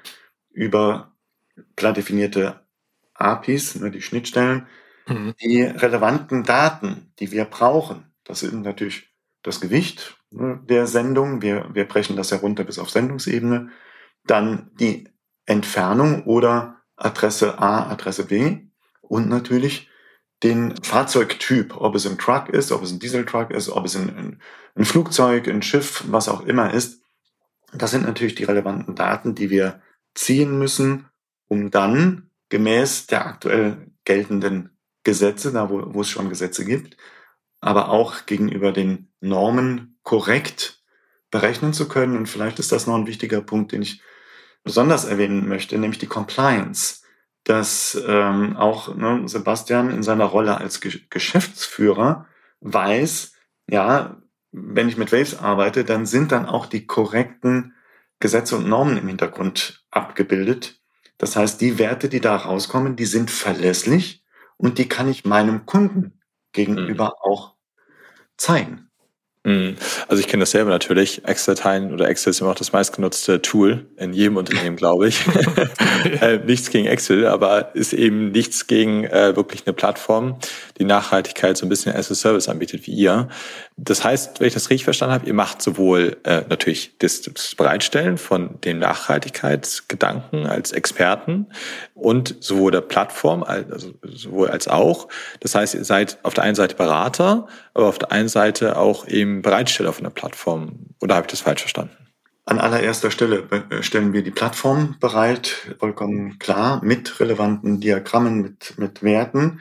über 0.52 1.12
klar 1.76 1.93
definierte 1.93 2.61
APIs, 3.14 3.75
ne, 3.75 3.90
die 3.90 4.02
Schnittstellen, 4.02 4.66
Mhm. 5.11 5.35
Die 5.43 5.62
relevanten 5.62 6.45
Daten, 6.45 7.12
die 7.19 7.33
wir 7.33 7.45
brauchen, 7.45 8.05
das 8.25 8.40
sind 8.40 8.62
natürlich 8.62 9.11
das 9.43 9.61
Gewicht 9.61 10.17
ne, 10.31 10.61
der 10.69 10.87
Sendung. 10.87 11.43
Wir, 11.43 11.69
wir 11.73 11.87
brechen 11.87 12.17
das 12.17 12.31
herunter 12.31 12.64
bis 12.64 12.79
auf 12.79 12.90
Sendungsebene. 12.90 13.71
Dann 14.25 14.71
die 14.79 15.09
Entfernung 15.47 16.25
oder 16.25 16.76
Adresse 16.97 17.59
A, 17.59 17.90
Adresse 17.90 18.26
B 18.26 18.59
und 19.00 19.29
natürlich 19.29 19.88
den 20.43 20.75
Fahrzeugtyp, 20.83 21.76
ob 21.76 21.95
es 21.95 22.07
ein 22.07 22.19
Truck 22.19 22.49
ist, 22.49 22.73
ob 22.73 22.83
es 22.83 22.93
ein 22.93 22.99
Dieseltruck 22.99 23.50
ist, 23.50 23.69
ob 23.69 23.85
es 23.85 23.97
ein, 23.97 24.17
ein, 24.17 24.43
ein 24.75 24.85
Flugzeug, 24.85 25.49
ein 25.49 25.62
Schiff, 25.62 26.05
was 26.07 26.29
auch 26.29 26.43
immer 26.43 26.73
ist. 26.73 27.02
Das 27.73 27.90
sind 27.90 28.05
natürlich 28.05 28.37
die 28.37 28.45
relevanten 28.45 28.95
Daten, 28.95 29.35
die 29.35 29.50
wir 29.50 29.83
ziehen 30.14 30.59
müssen, 30.59 31.07
um 31.49 31.71
dann 31.71 32.31
gemäß 32.49 33.07
der 33.07 33.26
aktuell 33.26 33.90
geltenden 34.05 34.71
Gesetze, 35.11 35.50
da 35.50 35.69
wo, 35.71 35.93
wo 35.93 36.02
es 36.02 36.09
schon 36.09 36.29
Gesetze 36.29 36.64
gibt, 36.64 36.97
aber 37.61 37.88
auch 37.88 38.26
gegenüber 38.26 38.71
den 38.71 39.11
Normen 39.21 39.99
korrekt 40.05 40.85
berechnen 41.33 41.73
zu 41.73 41.88
können. 41.88 42.17
Und 42.17 42.29
vielleicht 42.29 42.61
ist 42.61 42.71
das 42.71 42.87
noch 42.87 42.95
ein 42.95 43.09
wichtiger 43.09 43.40
Punkt, 43.40 43.73
den 43.73 43.83
ich 43.83 44.02
besonders 44.62 45.05
erwähnen 45.07 45.49
möchte, 45.49 45.76
nämlich 45.79 45.99
die 45.99 46.07
Compliance. 46.07 47.00
Dass 47.43 48.00
ähm, 48.07 48.57
auch 48.57 48.95
ne, 48.95 49.23
Sebastian 49.26 49.90
in 49.90 50.05
seiner 50.05 50.26
Rolle 50.26 50.59
als 50.59 50.81
Ge 50.81 51.00
Geschäftsführer 51.11 52.26
weiß, 52.61 53.33
ja, 53.69 54.23
wenn 54.52 54.88
ich 54.88 54.97
mit 54.97 55.11
Waves 55.11 55.40
arbeite, 55.40 55.85
dann 55.85 56.07
sind 56.07 56.31
dann 56.31 56.47
auch 56.47 56.67
die 56.67 56.87
korrekten 56.87 57.75
Gesetze 58.21 58.57
und 58.57 58.69
Normen 58.69 58.97
im 58.97 59.09
Hintergrund 59.09 59.85
abgebildet, 59.90 60.81
Das 61.19 61.35
heißt, 61.35 61.61
die 61.61 61.79
Werte, 61.79 62.09
die 62.09 62.21
da 62.21 62.37
rauskommen, 62.37 62.95
die 62.95 63.07
sind 63.07 63.31
verlässlich 63.31 64.20
und 64.61 64.79
die 64.79 64.88
kann 64.88 65.09
ich 65.09 65.25
meinem 65.25 65.64
Kunden 65.64 66.21
gegenüber 66.52 67.07
mhm. 67.07 67.31
auch 67.31 67.57
zeigen. 68.37 68.89
Mhm. 69.42 69.76
Also 70.06 70.20
ich 70.20 70.28
kenne 70.28 70.42
das 70.42 70.50
selber 70.50 70.70
natürlich. 70.70 71.25
Excel-Dateien 71.25 71.94
oder 71.94 72.09
Excel 72.09 72.30
ist 72.30 72.40
immer 72.40 72.50
noch 72.50 72.59
das 72.59 72.73
meistgenutzte 72.73 73.40
Tool 73.40 73.87
in 73.97 74.12
jedem 74.12 74.37
Unternehmen, 74.37 74.76
glaube 74.76 75.09
ich. 75.09 75.25
äh, 76.20 76.38
nichts 76.44 76.68
gegen 76.70 76.87
Excel, 76.87 77.26
aber 77.26 77.75
ist 77.75 77.94
eben 77.94 78.32
nichts 78.32 78.66
gegen 78.66 79.04
äh, 79.04 79.35
wirklich 79.37 79.66
eine 79.66 79.73
Plattform, 79.73 80.38
die 80.78 80.85
Nachhaltigkeit 80.85 81.56
so 81.56 81.64
ein 81.64 81.70
bisschen 81.70 81.94
as 81.94 82.11
a 82.11 82.14
Service 82.14 82.50
anbietet 82.50 82.87
wie 82.87 82.92
ihr. 82.92 83.28
Das 83.78 84.04
heißt, 84.04 84.40
wenn 84.40 84.47
ich 84.47 84.52
das 84.52 84.68
richtig 84.68 84.85
verstanden 84.85 85.14
habe, 85.14 85.26
ihr 85.26 85.32
macht 85.32 85.62
sowohl 85.62 86.18
äh, 86.25 86.42
natürlich 86.50 86.99
das, 86.99 87.23
das 87.23 87.54
Bereitstellen 87.54 88.18
von 88.18 88.61
den 88.61 88.78
Nachhaltigkeitsgedanken 88.78 90.47
als 90.47 90.73
Experten 90.73 91.47
und 91.94 92.37
sowohl 92.40 92.73
der 92.73 92.82
Plattform, 92.82 93.42
also 93.42 93.94
sowohl 94.02 94.49
als 94.49 94.68
auch. 94.68 95.09
Das 95.40 95.54
heißt, 95.54 95.75
ihr 95.75 95.85
seid 95.85 96.18
auf 96.25 96.35
der 96.35 96.44
einen 96.44 96.56
Seite 96.56 96.75
Berater, 96.75 97.47
aber 97.73 97.87
auf 97.87 97.99
der 97.99 98.12
einen 98.12 98.28
Seite 98.28 98.76
auch 98.76 99.09
eben 99.09 99.30
Bereitsteller 99.39 99.93
von 99.93 100.05
der 100.05 100.11
Plattform. 100.11 100.87
Oder 101.01 101.17
habe 101.17 101.27
ich 101.27 101.31
das 101.31 101.41
falsch 101.41 101.61
verstanden? 101.61 101.97
An 102.47 102.59
allererster 102.59 103.11
Stelle 103.11 103.45
äh, 103.71 103.83
stellen 103.83 104.13
wir 104.13 104.23
die 104.23 104.31
Plattform 104.31 104.97
bereit, 104.99 105.75
vollkommen 105.79 106.39
klar, 106.39 106.81
mit 106.85 107.21
relevanten 107.21 107.81
Diagrammen, 107.81 108.43
mit, 108.43 108.77
mit 108.77 109.03
Werten, 109.03 109.61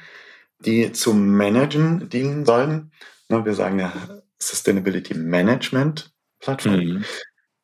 die 0.60 0.92
zum 0.92 1.36
Managen 1.36 2.10
dienen 2.10 2.46
sollen. 2.46 2.92
Ne, 3.30 3.46
wir 3.46 3.54
sagen 3.54 3.80
ja 3.80 3.94
Sustainability 4.40 5.14
Management 5.14 6.12
Plattform. 6.40 6.80
Mhm. 6.80 7.06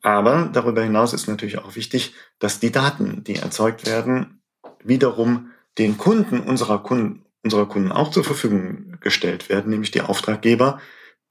Aber 0.01 0.49
darüber 0.53 0.83
hinaus 0.83 1.13
ist 1.13 1.27
natürlich 1.27 1.57
auch 1.57 1.75
wichtig, 1.75 2.13
dass 2.37 2.59
die 2.59 2.71
Daten, 2.71 3.23
die 3.23 3.37
erzeugt 3.37 3.87
werden, 3.87 4.43
wiederum 4.83 5.51
den 5.79 5.97
Kunden 5.97 6.41
unserer 6.41 6.83
Kunden, 6.83 7.25
unserer 7.43 7.67
Kunden 7.67 7.91
auch 7.91 8.11
zur 8.11 8.23
Verfügung 8.23 8.97
gestellt 8.99 9.49
werden, 9.49 9.71
nämlich 9.71 9.91
die 9.91 10.01
Auftraggeber, 10.01 10.79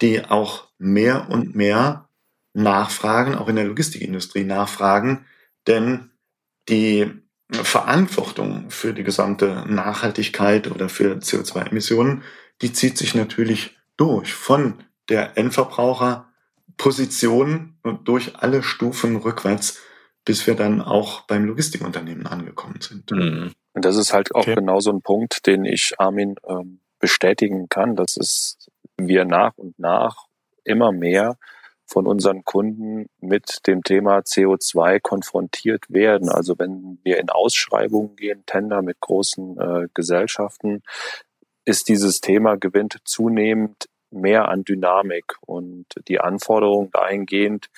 die 0.00 0.24
auch 0.24 0.68
mehr 0.78 1.28
und 1.30 1.54
mehr 1.54 2.08
nachfragen, 2.52 3.34
auch 3.34 3.48
in 3.48 3.56
der 3.56 3.64
Logistikindustrie 3.64 4.44
nachfragen, 4.44 5.26
denn 5.66 6.10
die 6.68 7.10
Verantwortung 7.50 8.70
für 8.70 8.94
die 8.94 9.02
gesamte 9.02 9.64
Nachhaltigkeit 9.66 10.70
oder 10.70 10.88
für 10.88 11.16
CO2-Emissionen, 11.16 12.22
die 12.62 12.72
zieht 12.72 12.96
sich 12.96 13.14
natürlich 13.14 13.76
durch 13.96 14.32
von 14.32 14.84
der 15.08 15.36
Endverbraucherposition 15.36 17.76
und 17.82 18.06
durch 18.08 18.36
alle 18.36 18.62
Stufen 18.62 19.16
rückwärts, 19.16 19.80
bis 20.24 20.46
wir 20.46 20.54
dann 20.54 20.80
auch 20.80 21.22
beim 21.22 21.44
Logistikunternehmen 21.44 22.26
angekommen 22.26 22.80
sind. 22.80 23.10
Mhm. 23.10 23.52
Und 23.74 23.84
das 23.84 23.96
ist 23.96 24.14
halt 24.14 24.34
auch 24.34 24.42
okay. 24.42 24.54
genau 24.54 24.80
so 24.80 24.90
ein 24.90 25.02
Punkt, 25.02 25.46
den 25.46 25.64
ich 25.64 25.94
Armin 25.98 26.36
ähm, 26.48 26.80
bestätigen 26.98 27.68
kann. 27.68 27.96
Das 27.96 28.16
ist 28.16 28.70
wir 28.98 29.24
nach 29.24 29.56
und 29.56 29.78
nach 29.78 30.26
immer 30.64 30.92
mehr 30.92 31.36
von 31.86 32.06
unseren 32.06 32.44
Kunden 32.44 33.06
mit 33.20 33.66
dem 33.66 33.82
Thema 33.82 34.18
CO2 34.18 35.00
konfrontiert 35.00 35.84
werden. 35.88 36.28
Also 36.28 36.58
wenn 36.58 36.98
wir 37.02 37.18
in 37.18 37.28
Ausschreibungen 37.28 38.16
gehen, 38.16 38.44
Tender 38.46 38.82
mit 38.82 39.00
großen 39.00 39.58
äh, 39.58 39.88
Gesellschaften, 39.92 40.82
ist 41.64 41.88
dieses 41.88 42.20
Thema 42.20 42.56
gewinnt 42.56 42.98
zunehmend 43.04 43.88
mehr 44.10 44.48
an 44.48 44.64
Dynamik 44.64 45.36
und 45.40 45.86
die 46.08 46.20
Anforderungen 46.20 46.90
dahingehend, 46.90 47.68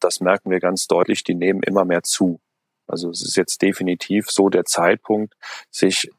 das 0.00 0.20
merken 0.20 0.50
wir 0.50 0.60
ganz 0.60 0.86
deutlich, 0.86 1.24
die 1.24 1.34
nehmen 1.34 1.62
immer 1.62 1.84
mehr 1.84 2.02
zu. 2.02 2.40
Also 2.86 3.10
es 3.10 3.22
ist 3.22 3.36
jetzt 3.36 3.62
definitiv 3.62 4.30
so 4.30 4.48
der 4.50 4.64
Zeitpunkt, 4.64 5.34
sich 5.70 6.10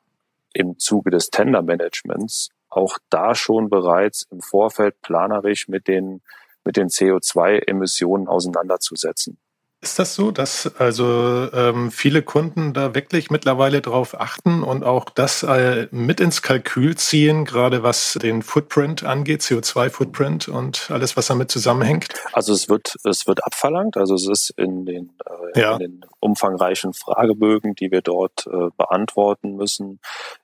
im 0.54 0.80
Zuge 0.80 1.12
des 1.12 1.30
Tendermanagements 1.30 2.50
auch 2.76 2.98
da 3.10 3.36
schon 3.36 3.70
bereits 3.70 4.26
im 4.32 4.42
Vorfeld 4.42 5.02
planerisch 5.02 5.68
mit 5.68 5.88
den, 5.88 6.22
mit 6.64 6.78
den 6.78 6.90
CO2-Emissionen 6.90 8.28
auseinanderzusetzen. 8.28 9.38
Ist 9.86 10.00
das 10.00 10.16
so, 10.16 10.32
dass 10.32 10.80
also 10.80 11.48
ähm, 11.54 11.92
viele 11.92 12.24
Kunden 12.24 12.74
da 12.74 12.96
wirklich 12.96 13.30
mittlerweile 13.30 13.82
darauf 13.82 14.20
achten 14.20 14.64
und 14.64 14.84
auch 14.84 15.12
das 15.12 15.44
äh, 15.44 15.88
mit 15.92 16.20
ins 16.20 16.42
Kalkül 16.42 16.98
ziehen, 16.98 17.46
gerade 17.46 17.84
was 17.84 18.14
den 18.20 18.42
Footprint 18.42 19.04
angeht, 19.04 19.42
CO2-Footprint 19.42 20.48
und 20.48 20.90
alles, 20.90 21.16
was 21.18 21.28
damit 21.28 21.52
zusammenhängt? 21.52 22.16
Also 22.34 22.54
es 22.54 22.68
wird, 22.68 22.96
es 23.04 23.28
wird 23.28 23.46
abverlangt. 23.46 23.96
Also 23.96 24.16
es 24.16 24.28
ist 24.28 24.50
in 24.58 24.86
den, 24.86 25.12
äh, 25.54 25.60
ja. 25.60 25.74
in 25.74 25.80
den 25.80 26.06
umfangreichen 26.20 26.94
Fragebögen, 26.94 27.76
die 27.76 27.92
wir 27.92 28.02
dort 28.02 28.48
äh, 28.48 28.70
beantworten 28.76 29.56
müssen, 29.56 30.00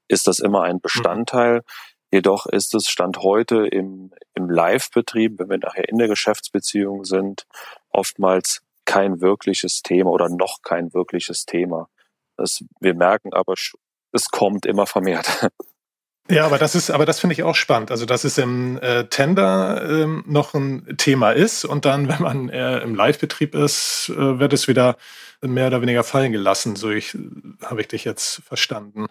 ist 0.07 0.27
das 0.27 0.39
immer 0.39 0.63
ein 0.63 0.81
Bestandteil. 0.81 1.55
Mhm. 1.55 1.61
Jedoch 2.11 2.45
ist 2.45 2.75
es 2.75 2.89
Stand 2.89 3.19
heute 3.19 3.67
im, 3.67 4.11
im 4.35 4.49
Live-Betrieb, 4.49 5.39
wenn 5.39 5.49
wir 5.49 5.57
nachher 5.57 5.87
in 5.87 5.97
der 5.97 6.09
Geschäftsbeziehung 6.09 7.05
sind, 7.05 7.47
oftmals 7.89 8.61
kein 8.85 9.21
wirkliches 9.21 9.81
Thema 9.81 10.09
oder 10.09 10.27
noch 10.27 10.61
kein 10.61 10.93
wirkliches 10.93 11.45
Thema. 11.45 11.87
Das, 12.35 12.63
wir 12.79 12.93
merken 12.93 13.33
aber, 13.33 13.53
es 14.11 14.29
kommt 14.29 14.65
immer 14.65 14.85
vermehrt. 14.85 15.49
Ja, 16.29 16.45
aber 16.45 16.57
das 16.57 16.75
ist, 16.75 16.91
aber 16.91 17.05
das 17.05 17.19
finde 17.19 17.33
ich 17.33 17.43
auch 17.43 17.55
spannend. 17.55 17.91
Also, 17.91 18.05
dass 18.05 18.23
es 18.23 18.37
im 18.37 18.77
äh, 18.81 19.05
Tender 19.05 19.83
ähm, 19.89 20.23
noch 20.27 20.53
ein 20.53 20.95
Thema 20.97 21.31
ist 21.31 21.65
und 21.65 21.83
dann, 21.83 22.07
wenn 22.07 22.21
man 22.21 22.49
äh, 22.49 22.77
im 22.79 22.95
Live-Betrieb 22.95 23.53
ist, 23.53 24.09
äh, 24.15 24.39
wird 24.39 24.53
es 24.53 24.69
wieder 24.69 24.95
mehr 25.41 25.67
oder 25.67 25.81
weniger 25.81 26.05
fallen 26.05 26.31
gelassen. 26.31 26.77
So 26.77 26.89
ich, 26.89 27.17
habe 27.63 27.81
ich 27.81 27.89
dich 27.89 28.05
jetzt 28.05 28.43
verstanden. 28.45 29.07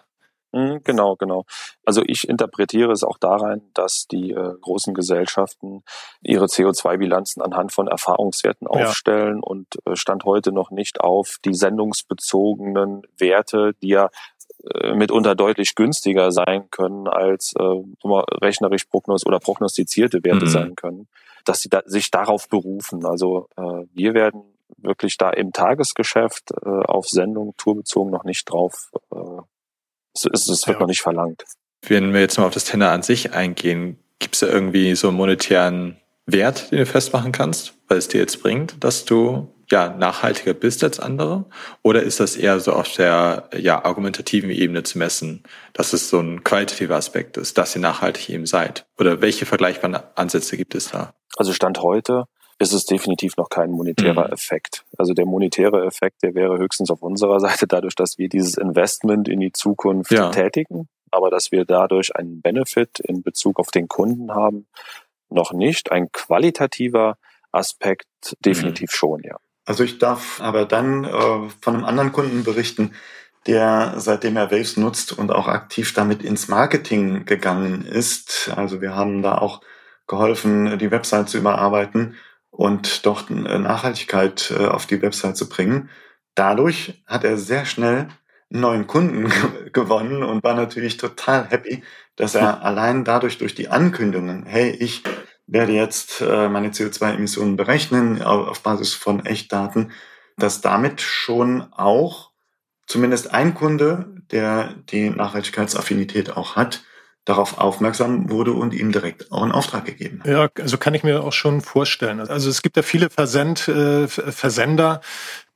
Mhm, 0.51 0.81
genau, 0.83 1.15
genau. 1.15 1.45
Also 1.85 2.01
ich 2.05 2.27
interpretiere 2.27 2.91
es 2.91 3.03
auch 3.03 3.17
darein, 3.17 3.61
dass 3.73 4.07
die 4.07 4.31
äh, 4.31 4.53
großen 4.61 4.93
Gesellschaften 4.93 5.83
ihre 6.21 6.45
CO2-Bilanzen 6.45 7.41
anhand 7.41 7.71
von 7.71 7.87
Erfahrungswerten 7.87 8.67
aufstellen 8.67 9.37
ja. 9.37 9.43
und 9.43 9.67
äh, 9.85 9.95
stand 9.95 10.25
heute 10.25 10.51
noch 10.51 10.71
nicht 10.71 10.99
auf 10.99 11.37
die 11.45 11.53
sendungsbezogenen 11.53 13.03
Werte, 13.17 13.73
die 13.81 13.89
ja 13.89 14.09
äh, 14.69 14.93
mitunter 14.93 15.35
deutlich 15.35 15.75
günstiger 15.75 16.31
sein 16.31 16.69
können 16.69 17.07
als 17.07 17.53
äh, 17.57 17.63
rechnerisch 18.41 18.85
prognos 18.85 19.25
oder 19.25 19.39
prognostizierte 19.39 20.23
Werte 20.23 20.45
mhm. 20.45 20.49
sein 20.49 20.75
können, 20.75 21.07
dass 21.45 21.61
sie 21.61 21.69
da, 21.69 21.81
sich 21.85 22.11
darauf 22.11 22.49
berufen. 22.49 23.05
Also 23.05 23.47
äh, 23.55 23.85
wir 23.93 24.13
werden 24.13 24.43
wirklich 24.77 25.17
da 25.17 25.29
im 25.29 25.53
Tagesgeschäft 25.53 26.51
äh, 26.51 26.69
auf 26.69 27.07
Sendung 27.07 27.55
tourbezogen 27.57 28.11
noch 28.11 28.23
nicht 28.23 28.49
drauf 28.49 28.91
äh, 29.11 29.41
es, 30.13 30.27
es, 30.31 30.49
es 30.49 30.67
wird 30.67 30.77
ja. 30.77 30.81
noch 30.81 30.87
nicht 30.87 31.01
verlangt. 31.01 31.43
Wenn 31.87 32.13
wir 32.13 32.21
jetzt 32.21 32.37
mal 32.37 32.45
auf 32.45 32.53
das 32.53 32.65
Tender 32.65 32.91
an 32.91 33.03
sich 33.03 33.33
eingehen, 33.33 33.97
gibt 34.19 34.35
es 34.35 34.41
da 34.41 34.47
irgendwie 34.47 34.95
so 34.95 35.07
einen 35.07 35.17
monetären 35.17 35.97
Wert, 36.25 36.71
den 36.71 36.79
du 36.79 36.85
festmachen 36.85 37.31
kannst, 37.31 37.73
weil 37.87 37.97
es 37.97 38.07
dir 38.07 38.19
jetzt 38.19 38.41
bringt, 38.43 38.83
dass 38.83 39.05
du 39.05 39.53
ja 39.69 39.89
nachhaltiger 39.89 40.53
bist 40.53 40.83
als 40.83 40.99
andere? 40.99 41.45
Oder 41.81 42.03
ist 42.03 42.19
das 42.19 42.35
eher 42.35 42.59
so 42.59 42.73
auf 42.73 42.93
der 42.93 43.49
ja 43.57 43.83
argumentativen 43.83 44.51
Ebene 44.51 44.83
zu 44.83 44.99
messen, 44.99 45.43
dass 45.73 45.93
es 45.93 46.09
so 46.09 46.19
ein 46.19 46.43
qualitativer 46.43 46.95
Aspekt 46.95 47.37
ist, 47.37 47.57
dass 47.57 47.75
ihr 47.75 47.81
nachhaltig 47.81 48.29
eben 48.29 48.45
seid? 48.45 48.85
Oder 48.99 49.21
welche 49.21 49.45
vergleichbaren 49.45 49.97
Ansätze 50.15 50.57
gibt 50.57 50.75
es 50.75 50.91
da? 50.91 51.13
Also 51.37 51.53
Stand 51.53 51.81
heute 51.81 52.25
ist 52.61 52.73
es 52.73 52.85
definitiv 52.85 53.37
noch 53.37 53.49
kein 53.49 53.71
monetärer 53.71 54.27
mhm. 54.27 54.33
Effekt. 54.33 54.85
Also 54.97 55.13
der 55.13 55.25
monetäre 55.25 55.83
Effekt, 55.85 56.21
der 56.21 56.35
wäre 56.35 56.59
höchstens 56.59 56.91
auf 56.91 57.01
unserer 57.01 57.39
Seite 57.39 57.65
dadurch, 57.67 57.95
dass 57.95 58.19
wir 58.19 58.29
dieses 58.29 58.55
Investment 58.55 59.27
in 59.27 59.39
die 59.39 59.51
Zukunft 59.51 60.11
ja. 60.11 60.29
tätigen, 60.29 60.87
aber 61.09 61.31
dass 61.31 61.51
wir 61.51 61.65
dadurch 61.65 62.15
einen 62.15 62.41
Benefit 62.41 62.99
in 62.99 63.23
Bezug 63.23 63.59
auf 63.59 63.71
den 63.71 63.87
Kunden 63.87 64.33
haben, 64.33 64.67
noch 65.29 65.53
nicht. 65.53 65.91
Ein 65.91 66.11
qualitativer 66.11 67.17
Aspekt 67.51 68.07
definitiv 68.45 68.91
mhm. 68.91 68.95
schon, 68.95 69.21
ja. 69.23 69.37
Also 69.65 69.83
ich 69.83 69.97
darf 69.97 70.39
aber 70.41 70.65
dann 70.65 71.03
äh, 71.03 71.49
von 71.61 71.75
einem 71.75 71.85
anderen 71.85 72.11
Kunden 72.11 72.43
berichten, 72.43 72.93
der 73.47 73.95
seitdem 73.97 74.37
er 74.37 74.51
Waves 74.51 74.77
nutzt 74.77 75.17
und 75.17 75.31
auch 75.31 75.47
aktiv 75.47 75.93
damit 75.93 76.23
ins 76.23 76.47
Marketing 76.47 77.25
gegangen 77.25 77.85
ist. 77.85 78.51
Also 78.55 78.81
wir 78.81 78.95
haben 78.95 79.23
da 79.23 79.37
auch 79.37 79.61
geholfen, 80.07 80.77
die 80.77 80.91
Website 80.91 81.29
zu 81.29 81.37
überarbeiten 81.37 82.17
und 82.51 83.05
dort 83.05 83.29
Nachhaltigkeit 83.29 84.53
äh, 84.55 84.67
auf 84.67 84.85
die 84.85 85.01
Website 85.01 85.37
zu 85.37 85.49
bringen. 85.49 85.89
Dadurch 86.35 87.01
hat 87.07 87.23
er 87.23 87.37
sehr 87.37 87.65
schnell 87.65 88.09
einen 88.51 88.61
neuen 88.61 88.87
Kunden 88.87 89.31
gewonnen 89.73 90.21
und 90.23 90.43
war 90.43 90.53
natürlich 90.53 90.97
total 90.97 91.49
happy, 91.49 91.83
dass 92.15 92.35
er 92.35 92.61
allein 92.63 93.03
dadurch 93.03 93.37
durch 93.37 93.55
die 93.55 93.69
Ankündigungen, 93.69 94.45
hey, 94.45 94.69
ich 94.69 95.03
werde 95.47 95.73
jetzt 95.73 96.21
äh, 96.21 96.49
meine 96.49 96.69
CO2-Emissionen 96.69 97.57
berechnen 97.57 98.21
auf 98.21 98.61
Basis 98.61 98.93
von 98.93 99.25
Echtdaten, 99.25 99.91
dass 100.37 100.61
damit 100.61 101.01
schon 101.01 101.61
auch 101.73 102.31
zumindest 102.87 103.33
ein 103.33 103.53
Kunde, 103.53 104.15
der 104.31 104.75
die 104.89 105.09
Nachhaltigkeitsaffinität 105.09 106.35
auch 106.35 106.55
hat, 106.55 106.83
darauf 107.25 107.59
aufmerksam 107.59 108.29
wurde 108.29 108.53
und 108.53 108.73
ihm 108.73 108.91
direkt 108.91 109.31
auch 109.31 109.43
einen 109.43 109.51
Auftrag 109.51 109.85
gegeben. 109.85 110.21
Ja, 110.25 110.49
also 110.59 110.77
kann 110.77 110.93
ich 110.95 111.03
mir 111.03 111.23
auch 111.23 111.33
schon 111.33 111.61
vorstellen. 111.61 112.19
Also 112.19 112.49
es 112.49 112.61
gibt 112.61 112.77
ja 112.77 112.83
viele 112.83 113.09
Versend, 113.09 113.67
äh, 113.67 114.07
Versender, 114.07 115.01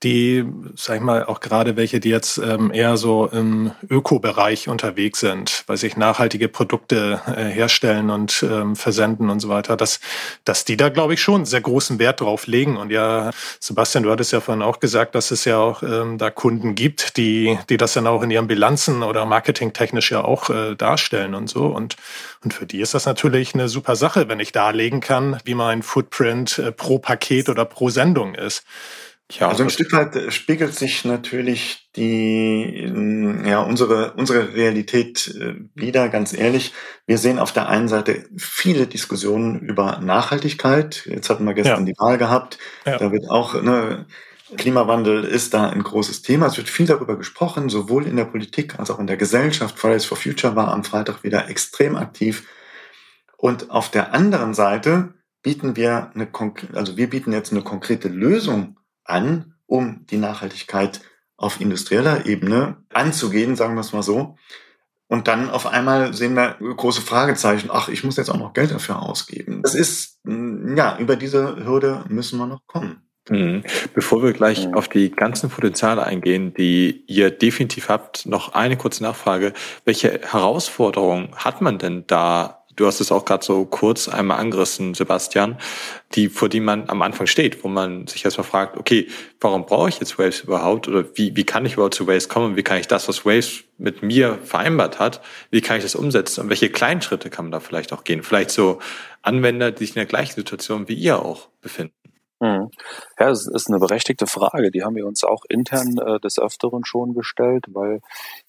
die, 0.05 0.45
sag 0.75 0.97
ich 0.97 1.01
mal, 1.01 1.25
auch 1.25 1.39
gerade 1.39 1.75
welche, 1.75 1.99
die 1.99 2.09
jetzt 2.09 2.37
ähm, 2.37 2.71
eher 2.71 2.95
so 2.95 3.25
im 3.25 3.71
Ökobereich 3.89 4.69
unterwegs 4.69 5.19
sind, 5.19 5.63
weil 5.65 5.77
sich 5.77 5.97
nachhaltige 5.97 6.47
Produkte 6.47 7.19
äh, 7.25 7.45
herstellen 7.45 8.11
und 8.11 8.45
ähm, 8.49 8.75
versenden 8.75 9.31
und 9.31 9.39
so 9.39 9.49
weiter, 9.49 9.75
dass, 9.75 9.99
dass 10.45 10.63
die 10.63 10.77
da, 10.77 10.89
glaube 10.89 11.15
ich, 11.15 11.21
schon 11.21 11.45
sehr 11.45 11.61
großen 11.61 11.97
Wert 11.97 12.21
drauf 12.21 12.45
legen. 12.45 12.77
Und 12.77 12.91
ja, 12.91 13.31
Sebastian, 13.59 14.03
du 14.03 14.11
hattest 14.11 14.31
ja 14.31 14.41
vorhin 14.41 14.61
auch 14.61 14.79
gesagt, 14.79 15.15
dass 15.15 15.31
es 15.31 15.43
ja 15.43 15.57
auch 15.57 15.81
ähm, 15.81 16.19
da 16.19 16.29
Kunden 16.29 16.75
gibt, 16.75 17.17
die, 17.17 17.57
die 17.69 17.77
das 17.77 17.93
dann 17.93 18.05
auch 18.05 18.21
in 18.21 18.29
ihren 18.29 18.47
Bilanzen 18.47 19.01
oder 19.01 19.25
marketingtechnisch 19.25 20.11
ja 20.11 20.23
auch 20.23 20.51
äh, 20.51 20.75
darstellen 20.75 21.33
und 21.33 21.49
so. 21.49 21.65
Und, 21.65 21.95
und 22.43 22.53
für 22.53 22.67
die 22.67 22.79
ist 22.79 22.93
das 22.93 23.07
natürlich 23.07 23.55
eine 23.55 23.69
super 23.69 23.95
Sache, 23.95 24.29
wenn 24.29 24.39
ich 24.39 24.51
darlegen 24.51 25.01
kann, 25.01 25.39
wie 25.45 25.55
mein 25.55 25.81
Footprint 25.81 26.59
äh, 26.59 26.71
pro 26.71 26.99
Paket 26.99 27.49
oder 27.49 27.65
pro 27.65 27.89
Sendung 27.89 28.35
ist. 28.35 28.63
Ja, 29.31 29.49
also 29.49 29.63
ein 29.63 29.71
Stück 29.71 29.91
weit 29.91 30.15
äh, 30.15 30.29
spiegelt 30.29 30.75
sich 30.75 31.03
natürlich 31.03 31.89
die, 31.95 32.91
ja, 33.43 33.59
unsere, 33.61 34.13
unsere 34.13 34.53
Realität 34.53 35.35
äh, 35.39 35.55
wieder, 35.73 36.09
ganz 36.09 36.31
ehrlich. 36.33 36.73
Wir 37.07 37.17
sehen 37.17 37.39
auf 37.39 37.51
der 37.51 37.67
einen 37.67 37.87
Seite 37.87 38.25
viele 38.37 38.85
Diskussionen 38.85 39.61
über 39.61 39.99
Nachhaltigkeit. 39.99 41.07
Jetzt 41.07 41.29
hatten 41.31 41.45
wir 41.45 41.55
gestern 41.55 41.87
ja. 41.87 41.93
die 41.93 41.99
Wahl 41.99 42.19
gehabt. 42.19 42.59
Ja. 42.85 42.99
Da 42.99 43.11
wird 43.11 43.27
auch, 43.29 43.59
ne, 43.63 44.05
Klimawandel 44.57 45.23
ist 45.23 45.55
da 45.55 45.69
ein 45.69 45.81
großes 45.81 46.21
Thema. 46.21 46.45
Es 46.45 46.57
wird 46.57 46.69
viel 46.69 46.85
darüber 46.85 47.17
gesprochen, 47.17 47.69
sowohl 47.69 48.05
in 48.05 48.17
der 48.17 48.25
Politik 48.25 48.77
als 48.77 48.91
auch 48.91 48.99
in 48.99 49.07
der 49.07 49.17
Gesellschaft. 49.17 49.79
Fridays 49.79 50.05
for 50.05 50.17
Future 50.17 50.55
war 50.55 50.67
am 50.67 50.83
Freitag 50.83 51.23
wieder 51.23 51.49
extrem 51.49 51.95
aktiv. 51.95 52.47
Und 53.37 53.71
auf 53.71 53.89
der 53.89 54.13
anderen 54.13 54.53
Seite 54.53 55.15
bieten 55.41 55.75
wir 55.75 56.11
eine, 56.13 56.27
also 56.73 56.95
wir 56.95 57.09
bieten 57.09 57.31
jetzt 57.31 57.51
eine 57.51 57.63
konkrete 57.63 58.07
Lösung 58.07 58.77
an, 59.05 59.53
um 59.65 60.05
die 60.09 60.17
Nachhaltigkeit 60.17 61.01
auf 61.37 61.61
industrieller 61.61 62.25
Ebene 62.25 62.77
anzugehen, 62.93 63.55
sagen 63.55 63.75
wir 63.75 63.81
es 63.81 63.93
mal 63.93 64.03
so. 64.03 64.35
Und 65.07 65.27
dann 65.27 65.49
auf 65.49 65.67
einmal 65.67 66.13
sehen 66.13 66.35
wir 66.35 66.57
große 66.59 67.01
Fragezeichen. 67.01 67.69
Ach, 67.71 67.89
ich 67.89 68.03
muss 68.03 68.17
jetzt 68.17 68.29
auch 68.29 68.39
noch 68.39 68.53
Geld 68.53 68.71
dafür 68.71 69.01
ausgeben. 69.01 69.61
Das 69.61 69.75
ist, 69.75 70.19
mm, 70.23 70.75
ja, 70.75 70.97
über 70.97 71.15
diese 71.15 71.63
Hürde 71.63 72.05
müssen 72.09 72.39
wir 72.39 72.47
noch 72.47 72.65
kommen. 72.65 73.05
Mhm. 73.29 73.63
Bevor 73.93 74.21
wir 74.21 74.33
gleich 74.33 74.73
auf 74.75 74.87
die 74.87 75.11
ganzen 75.11 75.49
Potenziale 75.49 76.03
eingehen, 76.03 76.53
die 76.53 77.03
ihr 77.07 77.31
definitiv 77.31 77.89
habt, 77.89 78.25
noch 78.25 78.53
eine 78.53 78.77
kurze 78.77 79.03
Nachfrage. 79.03 79.53
Welche 79.83 80.21
Herausforderungen 80.21 81.29
hat 81.35 81.61
man 81.61 81.79
denn 81.79 82.05
da 82.07 82.64
du 82.75 82.85
hast 82.85 83.01
es 83.01 83.11
auch 83.11 83.25
gerade 83.25 83.45
so 83.45 83.65
kurz 83.65 84.07
einmal 84.07 84.39
angerissen, 84.39 84.93
Sebastian, 84.93 85.57
die, 86.13 86.29
vor 86.29 86.49
die 86.49 86.59
man 86.59 86.89
am 86.89 87.01
Anfang 87.01 87.27
steht, 87.27 87.63
wo 87.63 87.67
man 87.67 88.07
sich 88.07 88.25
erstmal 88.25 88.45
fragt, 88.45 88.77
okay, 88.77 89.07
warum 89.39 89.65
brauche 89.65 89.89
ich 89.89 89.99
jetzt 89.99 90.17
Waves 90.19 90.41
überhaupt? 90.41 90.87
Oder 90.87 91.05
wie, 91.15 91.35
wie 91.35 91.43
kann 91.43 91.65
ich 91.65 91.73
überhaupt 91.73 91.95
zu 91.95 92.07
Waves 92.07 92.29
kommen? 92.29 92.55
Wie 92.55 92.63
kann 92.63 92.79
ich 92.79 92.87
das, 92.87 93.07
was 93.07 93.25
Waves 93.25 93.63
mit 93.77 94.03
mir 94.03 94.39
vereinbart 94.43 94.99
hat, 94.99 95.21
wie 95.51 95.61
kann 95.61 95.77
ich 95.77 95.83
das 95.83 95.95
umsetzen? 95.95 96.41
Und 96.41 96.49
welche 96.49 96.69
kleinen 96.69 97.01
Schritte 97.01 97.29
kann 97.29 97.45
man 97.45 97.51
da 97.51 97.59
vielleicht 97.59 97.91
auch 97.93 98.03
gehen? 98.03 98.23
Vielleicht 98.23 98.51
so 98.51 98.79
Anwender, 99.21 99.71
die 99.71 99.85
sich 99.85 99.95
in 99.95 99.99
der 99.99 100.05
gleichen 100.05 100.35
Situation 100.35 100.87
wie 100.87 100.93
ihr 100.93 101.19
auch 101.19 101.49
befinden. 101.61 101.93
Mhm. 102.39 102.69
Ja, 103.19 103.29
es 103.29 103.47
ist 103.47 103.69
eine 103.69 103.79
berechtigte 103.79 104.27
Frage. 104.27 104.71
Die 104.71 104.83
haben 104.83 104.95
wir 104.95 105.05
uns 105.05 105.23
auch 105.23 105.43
intern 105.49 105.97
äh, 105.97 106.19
des 106.19 106.37
Öfteren 106.37 106.83
schon 106.85 107.13
gestellt, 107.13 107.65
weil 107.69 108.01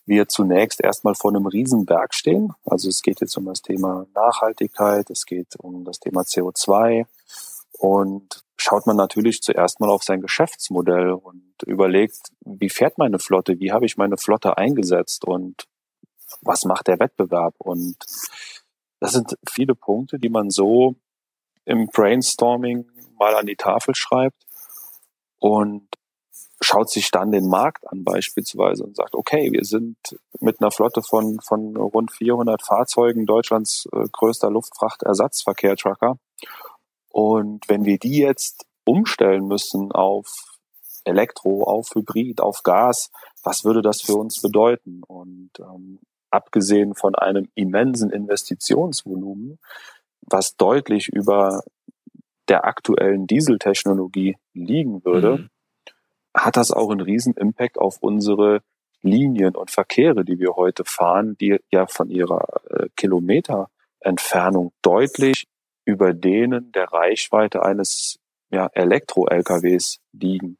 wir 0.06 0.28
zunächst 0.28 0.80
erstmal 0.80 1.14
vor 1.14 1.32
einem 1.32 1.46
Riesenberg 1.46 2.14
stehen. 2.14 2.52
Also 2.64 2.88
es 2.88 3.02
geht 3.02 3.20
jetzt 3.20 3.36
um 3.36 3.44
das 3.44 3.60
Thema 3.60 4.06
Nachhaltigkeit, 4.14 5.10
es 5.10 5.26
geht 5.26 5.56
um 5.58 5.84
das 5.84 5.98
Thema 5.98 6.22
CO2 6.22 7.06
und 7.72 8.44
schaut 8.56 8.86
man 8.86 8.96
natürlich 8.96 9.42
zuerst 9.42 9.80
mal 9.80 9.90
auf 9.90 10.02
sein 10.02 10.22
Geschäftsmodell 10.22 11.10
und 11.10 11.62
überlegt, 11.66 12.30
wie 12.40 12.70
fährt 12.70 12.98
meine 12.98 13.18
Flotte, 13.18 13.58
wie 13.58 13.72
habe 13.72 13.84
ich 13.84 13.96
meine 13.96 14.16
Flotte 14.16 14.56
eingesetzt 14.56 15.24
und 15.24 15.66
was 16.40 16.64
macht 16.64 16.86
der 16.86 16.98
Wettbewerb? 16.98 17.54
Und 17.58 17.96
das 19.00 19.12
sind 19.12 19.36
viele 19.48 19.74
Punkte, 19.74 20.18
die 20.18 20.28
man 20.28 20.50
so 20.50 20.96
im 21.64 21.88
Brainstorming 21.88 22.88
mal 23.18 23.34
an 23.34 23.46
die 23.46 23.56
Tafel 23.56 23.94
schreibt. 23.94 24.46
Und 25.38 25.86
schaut 26.66 26.90
sich 26.90 27.12
dann 27.12 27.30
den 27.30 27.48
Markt 27.48 27.86
an 27.86 28.02
beispielsweise 28.02 28.82
und 28.82 28.96
sagt, 28.96 29.14
okay, 29.14 29.52
wir 29.52 29.64
sind 29.64 29.96
mit 30.40 30.60
einer 30.60 30.72
Flotte 30.72 31.00
von, 31.00 31.38
von 31.40 31.76
rund 31.76 32.10
400 32.10 32.60
Fahrzeugen 32.60 33.24
Deutschlands 33.24 33.88
äh, 33.92 34.04
größter 34.10 34.50
Luftfrachtersatzverkehr-Trucker. 34.50 36.18
Und 37.08 37.68
wenn 37.68 37.84
wir 37.84 37.98
die 37.98 38.18
jetzt 38.18 38.66
umstellen 38.84 39.46
müssen 39.46 39.92
auf 39.92 40.26
Elektro, 41.04 41.62
auf 41.62 41.94
Hybrid, 41.94 42.40
auf 42.40 42.64
Gas, 42.64 43.10
was 43.44 43.64
würde 43.64 43.80
das 43.80 44.02
für 44.02 44.16
uns 44.16 44.42
bedeuten? 44.42 45.02
Und 45.06 45.50
ähm, 45.60 46.00
abgesehen 46.30 46.96
von 46.96 47.14
einem 47.14 47.48
immensen 47.54 48.10
Investitionsvolumen, 48.10 49.60
was 50.22 50.56
deutlich 50.56 51.08
über 51.08 51.60
der 52.48 52.64
aktuellen 52.64 53.28
Dieseltechnologie 53.28 54.36
liegen 54.52 55.04
würde, 55.04 55.38
mhm. 55.38 55.50
Hat 56.36 56.56
das 56.56 56.70
auch 56.70 56.90
einen 56.90 57.00
riesen 57.00 57.34
Impact 57.34 57.78
auf 57.78 57.98
unsere 58.00 58.60
Linien 59.02 59.56
und 59.56 59.70
Verkehre, 59.70 60.24
die 60.24 60.38
wir 60.38 60.56
heute 60.56 60.84
fahren, 60.84 61.36
die 61.40 61.58
ja 61.70 61.86
von 61.86 62.10
ihrer 62.10 62.44
äh, 62.70 62.88
Kilometerentfernung 62.96 64.72
deutlich 64.82 65.46
über 65.84 66.12
denen 66.12 66.72
der 66.72 66.92
Reichweite 66.92 67.62
eines 67.62 68.18
ja, 68.50 68.68
Elektro-LKWs 68.72 69.98
liegen. 70.12 70.58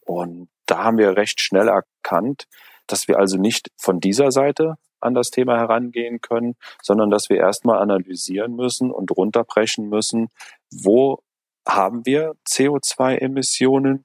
Und 0.00 0.48
da 0.66 0.84
haben 0.84 0.98
wir 0.98 1.16
recht 1.16 1.40
schnell 1.40 1.68
erkannt, 1.68 2.46
dass 2.86 3.08
wir 3.08 3.18
also 3.18 3.36
nicht 3.36 3.70
von 3.76 4.00
dieser 4.00 4.30
Seite 4.30 4.76
an 5.00 5.14
das 5.14 5.30
Thema 5.30 5.58
herangehen 5.58 6.20
können, 6.20 6.54
sondern 6.82 7.10
dass 7.10 7.28
wir 7.28 7.36
erstmal 7.36 7.78
analysieren 7.78 8.54
müssen 8.54 8.90
und 8.90 9.10
runterbrechen 9.10 9.88
müssen, 9.88 10.28
wo 10.70 11.22
haben 11.66 12.04
wir 12.06 12.34
CO2-Emissionen 12.48 14.04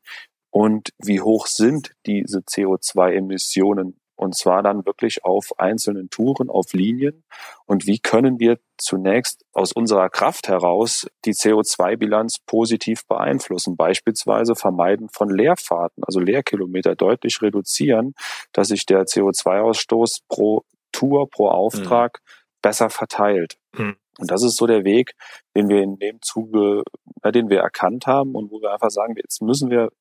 und 0.51 0.89
wie 0.97 1.21
hoch 1.21 1.47
sind 1.47 1.93
diese 2.05 2.39
CO2-Emissionen 2.39 3.99
und 4.19 4.35
zwar 4.35 4.61
dann 4.63 4.85
wirklich 4.85 5.23
auf 5.23 5.57
einzelnen 5.57 6.09
Touren, 6.09 6.49
auf 6.49 6.73
Linien. 6.73 7.23
Und 7.65 7.87
wie 7.87 7.99
können 7.99 8.37
wir 8.37 8.59
zunächst 8.77 9.45
aus 9.53 9.71
unserer 9.71 10.09
Kraft 10.09 10.49
heraus 10.49 11.07
die 11.23 11.31
CO2-Bilanz 11.31 12.39
positiv 12.45 13.07
beeinflussen? 13.07 13.77
Beispielsweise 13.77 14.55
vermeiden 14.55 15.07
von 15.07 15.29
Leerfahrten, 15.29 16.03
also 16.03 16.19
Leerkilometer 16.19 16.95
deutlich 16.97 17.41
reduzieren, 17.41 18.13
dass 18.51 18.67
sich 18.67 18.85
der 18.85 19.05
CO2-Ausstoß 19.05 20.23
pro 20.27 20.65
Tour, 20.91 21.29
pro 21.29 21.47
Auftrag 21.47 22.19
mhm. 22.19 22.59
besser 22.61 22.89
verteilt. 22.89 23.57
Mhm. 23.71 23.95
Und 24.19 24.29
das 24.29 24.43
ist 24.43 24.57
so 24.57 24.67
der 24.67 24.83
Weg, 24.83 25.13
den 25.55 25.69
wir 25.69 25.81
in 25.81 25.97
dem 25.97 26.21
Zuge, 26.21 26.83
den 27.23 27.49
wir 27.49 27.61
erkannt 27.61 28.05
haben 28.05 28.35
und 28.35 28.51
wo 28.51 28.61
wir 28.61 28.73
einfach 28.73 28.91
sagen, 28.91 29.13
jetzt 29.15 29.41
müssen 29.41 29.69
wir, 29.69 29.91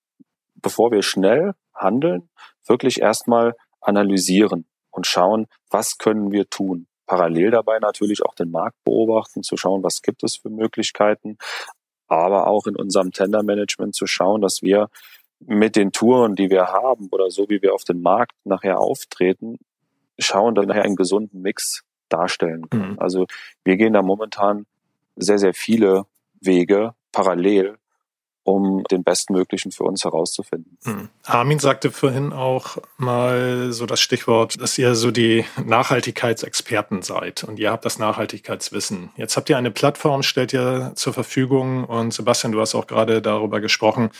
bevor 0.62 0.90
wir 0.90 1.02
schnell 1.02 1.54
handeln, 1.74 2.28
wirklich 2.66 3.00
erstmal 3.00 3.54
analysieren 3.80 4.66
und 4.90 5.06
schauen, 5.06 5.46
was 5.70 5.98
können 5.98 6.32
wir 6.32 6.48
tun. 6.48 6.86
Parallel 7.06 7.50
dabei 7.50 7.78
natürlich 7.78 8.24
auch 8.24 8.34
den 8.34 8.50
Markt 8.50 8.76
beobachten, 8.84 9.42
zu 9.42 9.56
schauen, 9.56 9.82
was 9.82 10.02
gibt 10.02 10.22
es 10.24 10.36
für 10.36 10.50
Möglichkeiten, 10.50 11.38
aber 12.06 12.46
auch 12.46 12.66
in 12.66 12.76
unserem 12.76 13.12
Tendermanagement 13.12 13.94
zu 13.94 14.06
schauen, 14.06 14.42
dass 14.42 14.60
wir 14.62 14.88
mit 15.40 15.76
den 15.76 15.92
Touren, 15.92 16.34
die 16.34 16.50
wir 16.50 16.66
haben 16.66 17.08
oder 17.10 17.30
so 17.30 17.48
wie 17.48 17.62
wir 17.62 17.74
auf 17.74 17.84
dem 17.84 18.02
Markt 18.02 18.34
nachher 18.44 18.80
auftreten, 18.80 19.58
schauen, 20.18 20.54
dass 20.54 20.64
wir 20.64 20.68
nachher 20.68 20.84
einen 20.84 20.96
gesunden 20.96 21.40
Mix 21.40 21.84
darstellen 22.08 22.68
können. 22.68 22.92
Mhm. 22.92 22.98
Also 22.98 23.26
wir 23.64 23.76
gehen 23.76 23.92
da 23.92 24.02
momentan 24.02 24.66
sehr, 25.16 25.38
sehr 25.38 25.54
viele 25.54 26.06
Wege 26.40 26.94
parallel, 27.12 27.78
um 28.48 28.82
den 28.84 29.04
bestmöglichen 29.04 29.72
für 29.72 29.84
uns 29.84 30.04
herauszufinden. 30.04 30.78
Hm. 30.84 31.08
Armin 31.24 31.58
sagte 31.58 31.90
vorhin 31.90 32.32
auch 32.32 32.78
mal 32.96 33.72
so 33.72 33.84
das 33.84 34.00
Stichwort, 34.00 34.58
dass 34.58 34.78
ihr 34.78 34.94
so 34.94 35.10
die 35.10 35.44
Nachhaltigkeitsexperten 35.62 37.02
seid 37.02 37.44
und 37.44 37.58
ihr 37.58 37.70
habt 37.70 37.84
das 37.84 37.98
Nachhaltigkeitswissen. 37.98 39.10
Jetzt 39.16 39.36
habt 39.36 39.50
ihr 39.50 39.58
eine 39.58 39.70
Plattform, 39.70 40.22
stellt 40.22 40.54
ihr 40.54 40.92
zur 40.94 41.12
Verfügung 41.12 41.84
und 41.84 42.14
Sebastian, 42.14 42.52
du 42.52 42.60
hast 42.60 42.74
auch 42.74 42.86
gerade 42.86 43.20
darüber 43.20 43.60
gesprochen, 43.60 44.10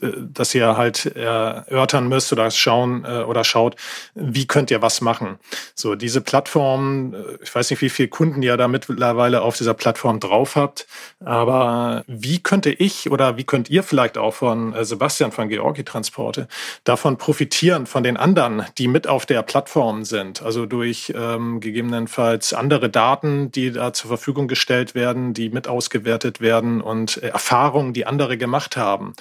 äh, 0.00 0.10
dass 0.16 0.52
ihr 0.52 0.76
halt 0.76 1.06
erörtern 1.06 2.08
müsst 2.08 2.32
oder 2.32 2.50
schauen 2.50 3.04
äh, 3.04 3.22
oder 3.22 3.44
schaut, 3.44 3.76
wie 4.14 4.48
könnt 4.48 4.72
ihr 4.72 4.82
was 4.82 5.00
machen. 5.00 5.38
So 5.76 5.94
diese 5.94 6.20
Plattform, 6.20 7.14
äh, 7.14 7.18
ich 7.40 7.54
weiß 7.54 7.70
nicht, 7.70 7.82
wie 7.82 7.90
viele 7.90 8.08
Kunden 8.08 8.42
ihr 8.42 8.56
da 8.56 8.66
mittlerweile 8.66 9.42
auf 9.42 9.56
dieser 9.56 9.74
Plattform 9.74 10.18
drauf 10.18 10.56
habt, 10.56 10.88
aber 11.24 12.02
wie 12.08 12.40
könnte 12.40 12.70
ich 12.70 13.12
oder 13.12 13.36
wie 13.36 13.44
könnt 13.44 13.70
ihr 13.70 13.75
ihr 13.76 13.82
vielleicht 13.82 14.18
auch 14.18 14.34
von 14.34 14.74
äh, 14.74 14.84
Sebastian 14.84 15.32
von 15.32 15.48
Georgi 15.48 15.84
Transporte 15.84 16.48
davon 16.84 17.18
profitieren, 17.18 17.86
von 17.86 18.02
den 18.02 18.16
anderen, 18.16 18.64
die 18.78 18.88
mit 18.88 19.06
auf 19.06 19.26
der 19.26 19.42
Plattform 19.42 20.04
sind, 20.04 20.42
also 20.42 20.66
durch 20.66 21.12
ähm, 21.16 21.60
gegebenenfalls 21.60 22.52
andere 22.52 22.90
Daten, 22.90 23.52
die 23.52 23.70
da 23.70 23.92
zur 23.92 24.08
Verfügung 24.08 24.48
gestellt 24.48 24.94
werden, 24.94 25.34
die 25.34 25.50
mit 25.50 25.68
ausgewertet 25.68 26.40
werden 26.40 26.80
und 26.80 27.22
äh, 27.22 27.28
Erfahrungen, 27.28 27.92
die 27.92 28.06
andere 28.06 28.36
gemacht 28.36 28.76
haben. 28.76 29.14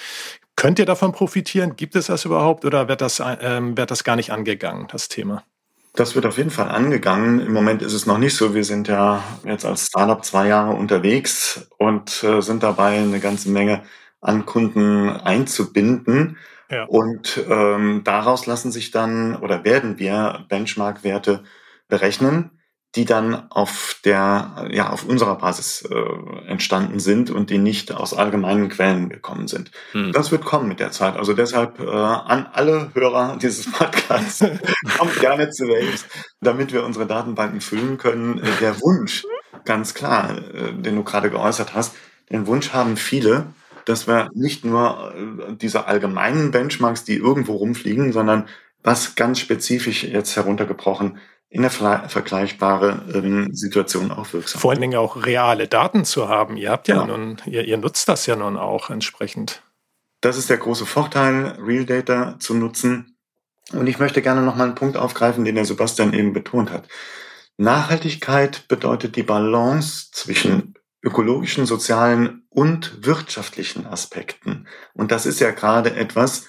Könnt 0.55 0.79
ihr 0.79 0.85
davon 0.85 1.11
profitieren? 1.11 1.75
Gibt 1.75 1.95
es 1.95 2.07
das 2.07 2.23
überhaupt 2.23 2.63
oder 2.63 2.87
wird 2.87 3.01
das, 3.01 3.21
ähm, 3.41 3.77
wird 3.77 3.91
das 3.91 4.05
gar 4.05 4.15
nicht 4.15 4.31
angegangen, 4.31 4.87
das 4.89 5.09
Thema? 5.09 5.43
Das 5.95 6.15
wird 6.15 6.25
auf 6.25 6.37
jeden 6.37 6.49
Fall 6.49 6.69
angegangen. 6.69 7.39
Im 7.39 7.53
Moment 7.53 7.81
ist 7.81 7.93
es 7.93 8.05
noch 8.05 8.17
nicht 8.17 8.35
so. 8.35 8.53
Wir 8.53 8.65
sind 8.65 8.87
ja 8.87 9.23
jetzt 9.45 9.65
als 9.65 9.87
Startup 9.87 10.23
zwei 10.23 10.47
Jahre 10.47 10.75
unterwegs 10.75 11.69
und 11.77 12.23
äh, 12.23 12.41
sind 12.41 12.63
dabei, 12.63 12.97
eine 12.99 13.19
ganze 13.19 13.49
Menge 13.49 13.83
an 14.25 14.45
Kunden 14.45 15.09
einzubinden. 15.09 16.37
Ja. 16.69 16.85
Und 16.85 17.43
ähm, 17.47 18.01
daraus 18.03 18.47
lassen 18.47 18.71
sich 18.71 18.91
dann 18.91 19.35
oder 19.35 19.63
werden 19.63 19.99
wir 19.99 20.45
Benchmark-Werte 20.49 21.43
berechnen, 21.87 22.49
die 22.95 23.05
dann 23.05 23.51
auf 23.51 23.99
der, 24.05 24.67
ja, 24.71 24.89
auf 24.89 25.05
unserer 25.05 25.35
Basis 25.37 25.83
äh, 25.83 26.47
entstanden 26.47 26.99
sind 26.99 27.29
und 27.29 27.49
die 27.49 27.59
nicht 27.59 27.91
aus 27.91 28.13
allgemeinen 28.13 28.69
Quellen 28.69 29.09
gekommen 29.09 29.47
sind. 29.47 29.69
Hm. 29.91 30.11
Das 30.11 30.31
wird 30.31 30.45
kommen 30.45 30.67
mit 30.67 30.79
der 30.79 30.91
Zeit. 30.91 31.17
Also 31.17 31.33
deshalb 31.33 31.79
äh, 31.79 31.87
an 31.87 32.47
alle 32.51 32.89
Hörer 32.93 33.37
dieses 33.41 33.71
Podcasts, 33.71 34.43
kommt 34.97 35.19
gerne 35.19 35.49
zu 35.51 35.67
Waves, 35.67 36.05
damit 36.41 36.71
wir 36.73 36.83
unsere 36.83 37.05
Datenbanken 37.05 37.61
füllen 37.61 37.97
können. 37.97 38.39
Äh, 38.39 38.49
der 38.61 38.81
Wunsch, 38.81 39.25
ganz 39.65 39.93
klar, 39.93 40.37
äh, 40.37 40.73
den 40.73 40.95
du 40.95 41.03
gerade 41.03 41.29
geäußert 41.29 41.75
hast, 41.75 41.95
den 42.31 42.47
Wunsch 42.47 42.73
haben 42.73 42.97
viele, 42.97 43.47
dass 43.85 44.07
wir 44.07 44.29
nicht 44.33 44.65
nur 44.65 45.13
äh, 45.15 45.53
diese 45.55 45.87
allgemeinen 45.87 46.51
Benchmarks, 46.51 47.03
die 47.03 47.15
irgendwo 47.15 47.55
rumfliegen, 47.55 48.11
sondern 48.11 48.47
was 48.83 49.15
ganz 49.15 49.39
spezifisch 49.39 50.03
jetzt 50.03 50.35
heruntergebrochen 50.35 51.17
in 51.49 51.61
der 51.61 51.71
vergleichbare 51.71 53.05
ähm, 53.13 53.53
Situation 53.53 54.11
auch 54.11 54.33
wirksam. 54.33 54.59
Vor 54.59 54.71
allen 54.71 54.81
Dingen 54.81 54.97
auch 54.97 55.25
reale 55.25 55.67
Daten 55.67 56.03
zu 56.03 56.27
haben. 56.27 56.57
Ihr 56.57 56.69
habt 56.69 56.87
ja, 56.87 56.97
ja. 56.97 57.05
nun, 57.05 57.37
ihr, 57.45 57.65
ihr 57.65 57.77
nutzt 57.77 58.09
das 58.09 58.25
ja 58.25 58.35
nun 58.35 58.57
auch 58.57 58.89
entsprechend. 58.89 59.61
Das 60.21 60.37
ist 60.37 60.49
der 60.49 60.57
große 60.57 60.85
Vorteil, 60.85 61.57
Real 61.63 61.85
Data 61.85 62.37
zu 62.39 62.55
nutzen. 62.55 63.15
Und 63.71 63.87
ich 63.87 63.99
möchte 63.99 64.21
gerne 64.21 64.41
noch 64.41 64.55
mal 64.55 64.65
einen 64.65 64.75
Punkt 64.75 64.97
aufgreifen, 64.97 65.45
den 65.45 65.55
der 65.55 65.65
Sebastian 65.65 66.13
eben 66.13 66.33
betont 66.33 66.71
hat. 66.71 66.87
Nachhaltigkeit 67.57 68.67
bedeutet 68.67 69.15
die 69.15 69.23
Balance 69.23 70.09
zwischen 70.11 70.75
ökologischen, 71.05 71.65
sozialen 71.65 72.43
und 72.49 73.05
wirtschaftlichen 73.05 73.85
Aspekten. 73.85 74.67
Und 74.93 75.11
das 75.11 75.25
ist 75.25 75.39
ja 75.39 75.51
gerade 75.51 75.95
etwas, 75.95 76.45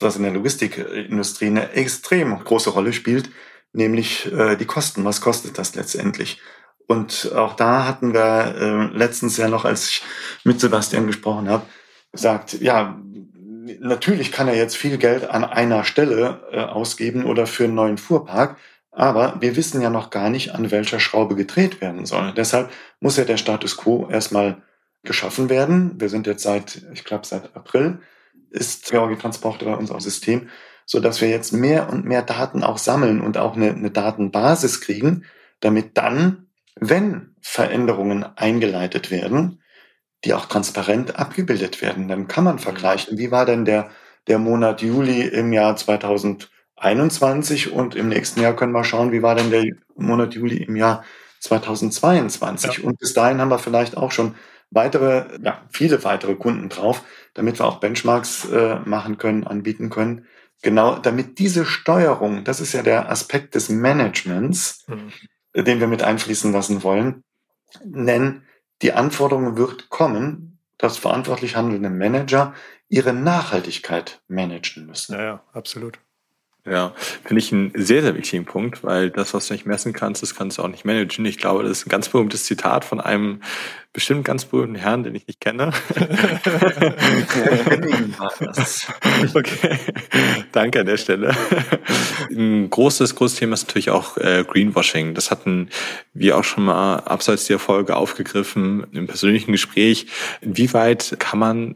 was 0.00 0.16
in 0.16 0.24
der 0.24 0.32
Logistikindustrie 0.32 1.46
eine 1.46 1.72
extrem 1.72 2.38
große 2.42 2.70
Rolle 2.70 2.92
spielt, 2.92 3.30
nämlich 3.72 4.30
äh, 4.32 4.56
die 4.56 4.64
Kosten. 4.64 5.04
Was 5.04 5.20
kostet 5.20 5.58
das 5.58 5.74
letztendlich? 5.74 6.40
Und 6.86 7.30
auch 7.36 7.54
da 7.54 7.86
hatten 7.86 8.12
wir 8.12 8.56
äh, 8.58 8.96
letztens 8.96 9.36
ja 9.36 9.48
noch, 9.48 9.64
als 9.64 9.88
ich 9.88 10.02
mit 10.42 10.58
Sebastian 10.60 11.06
gesprochen 11.06 11.48
habe, 11.48 11.66
gesagt, 12.10 12.60
ja, 12.60 13.00
natürlich 13.78 14.32
kann 14.32 14.48
er 14.48 14.56
jetzt 14.56 14.76
viel 14.76 14.98
Geld 14.98 15.30
an 15.30 15.44
einer 15.44 15.84
Stelle 15.84 16.48
äh, 16.50 16.60
ausgeben 16.60 17.26
oder 17.26 17.46
für 17.46 17.64
einen 17.64 17.74
neuen 17.74 17.98
Fuhrpark, 17.98 18.56
aber 19.00 19.40
wir 19.40 19.56
wissen 19.56 19.80
ja 19.80 19.90
noch 19.90 20.10
gar 20.10 20.30
nicht, 20.30 20.54
an 20.54 20.70
welcher 20.70 21.00
Schraube 21.00 21.34
gedreht 21.34 21.80
werden 21.80 22.06
soll. 22.06 22.32
Deshalb 22.36 22.70
muss 23.00 23.16
ja 23.16 23.24
der 23.24 23.38
Status 23.38 23.76
quo 23.76 24.08
erstmal 24.10 24.62
geschaffen 25.02 25.48
werden. 25.48 26.00
Wir 26.00 26.08
sind 26.08 26.26
jetzt 26.26 26.42
seit, 26.42 26.82
ich 26.92 27.04
glaube, 27.04 27.26
seit 27.26 27.56
April 27.56 27.98
ist 28.50 28.90
Georgi 28.90 29.16
Transporter 29.16 29.64
bei 29.64 29.74
uns 29.74 29.90
auf 29.90 30.00
System 30.00 30.48
so 30.90 30.98
dass 30.98 31.20
wir 31.20 31.28
jetzt 31.28 31.52
mehr 31.52 31.88
und 31.88 32.04
mehr 32.04 32.22
Daten 32.22 32.64
auch 32.64 32.76
sammeln 32.76 33.20
und 33.20 33.38
auch 33.38 33.54
eine, 33.54 33.70
eine 33.70 33.92
Datenbasis 33.92 34.80
kriegen, 34.80 35.24
damit 35.60 35.96
dann, 35.96 36.48
wenn 36.74 37.36
Veränderungen 37.40 38.24
eingeleitet 38.24 39.12
werden, 39.12 39.62
die 40.24 40.34
auch 40.34 40.46
transparent 40.46 41.16
abgebildet 41.16 41.80
werden, 41.80 42.08
dann 42.08 42.26
kann 42.26 42.42
man 42.42 42.58
vergleichen, 42.58 43.18
wie 43.18 43.30
war 43.30 43.46
denn 43.46 43.64
der, 43.64 43.88
der 44.26 44.40
Monat 44.40 44.82
Juli 44.82 45.22
im 45.22 45.52
Jahr 45.52 45.76
2021 46.80 47.72
und 47.72 47.94
im 47.94 48.08
nächsten 48.08 48.40
Jahr 48.40 48.54
können 48.54 48.72
wir 48.72 48.84
schauen, 48.84 49.12
wie 49.12 49.22
war 49.22 49.34
denn 49.34 49.50
der 49.50 49.64
Monat 49.96 50.34
Juli 50.34 50.56
im 50.62 50.76
Jahr 50.76 51.04
2022. 51.40 52.78
Ja. 52.78 52.84
Und 52.84 52.98
bis 52.98 53.14
dahin 53.14 53.40
haben 53.40 53.50
wir 53.50 53.58
vielleicht 53.58 53.96
auch 53.96 54.12
schon 54.12 54.34
weitere, 54.70 55.38
ja, 55.42 55.62
viele 55.70 56.02
weitere 56.04 56.34
Kunden 56.34 56.68
drauf, 56.68 57.02
damit 57.34 57.58
wir 57.58 57.66
auch 57.66 57.80
Benchmarks 57.80 58.48
äh, 58.50 58.78
machen 58.84 59.18
können, 59.18 59.46
anbieten 59.46 59.90
können, 59.90 60.26
Genau, 60.62 60.98
damit 60.98 61.38
diese 61.38 61.64
Steuerung, 61.64 62.44
das 62.44 62.60
ist 62.60 62.72
ja 62.72 62.82
der 62.82 63.10
Aspekt 63.10 63.54
des 63.54 63.70
Managements, 63.70 64.84
mhm. 64.88 65.12
den 65.54 65.80
wir 65.80 65.86
mit 65.86 66.02
einfließen 66.02 66.52
lassen 66.52 66.82
wollen, 66.82 67.24
denn 67.82 68.42
die 68.82 68.92
Anforderung 68.92 69.56
wird 69.56 69.88
kommen, 69.88 70.58
dass 70.76 70.98
verantwortlich 70.98 71.56
handelnde 71.56 71.90
Manager 71.90 72.54
ihre 72.88 73.12
Nachhaltigkeit 73.12 74.20
managen 74.28 74.86
müssen. 74.86 75.14
Ja, 75.14 75.22
ja 75.22 75.44
absolut. 75.52 75.98
Ja, 76.70 76.94
finde 77.24 77.40
ich 77.40 77.52
einen 77.52 77.72
sehr, 77.74 78.00
sehr 78.00 78.14
wichtigen 78.14 78.44
Punkt, 78.44 78.84
weil 78.84 79.10
das, 79.10 79.34
was 79.34 79.48
du 79.48 79.54
nicht 79.54 79.66
messen 79.66 79.92
kannst, 79.92 80.22
das 80.22 80.36
kannst 80.36 80.58
du 80.58 80.62
auch 80.62 80.68
nicht 80.68 80.84
managen. 80.84 81.24
Ich 81.24 81.36
glaube, 81.36 81.64
das 81.64 81.78
ist 81.78 81.86
ein 81.86 81.90
ganz 81.90 82.08
berühmtes 82.08 82.44
Zitat 82.44 82.84
von 82.84 83.00
einem 83.00 83.40
bestimmt 83.92 84.24
ganz 84.24 84.44
berühmten 84.44 84.76
Herrn, 84.76 85.02
den 85.02 85.16
ich 85.16 85.26
nicht 85.26 85.40
kenne. 85.40 85.72
okay, 89.34 89.78
danke 90.52 90.80
an 90.80 90.86
der 90.86 90.96
Stelle. 90.96 91.34
Ein 92.30 92.70
großes, 92.70 93.16
großes 93.16 93.40
Thema 93.40 93.54
ist 93.54 93.66
natürlich 93.66 93.90
auch 93.90 94.16
äh, 94.16 94.44
Greenwashing. 94.46 95.14
Das 95.14 95.32
hatten 95.32 95.70
wir 96.14 96.38
auch 96.38 96.44
schon 96.44 96.66
mal 96.66 96.98
abseits 96.98 97.46
der 97.46 97.58
Folge 97.58 97.96
aufgegriffen 97.96 98.86
im 98.92 99.08
persönlichen 99.08 99.50
Gespräch. 99.50 100.06
Inwieweit 100.40 101.16
kann 101.18 101.40
man 101.40 101.74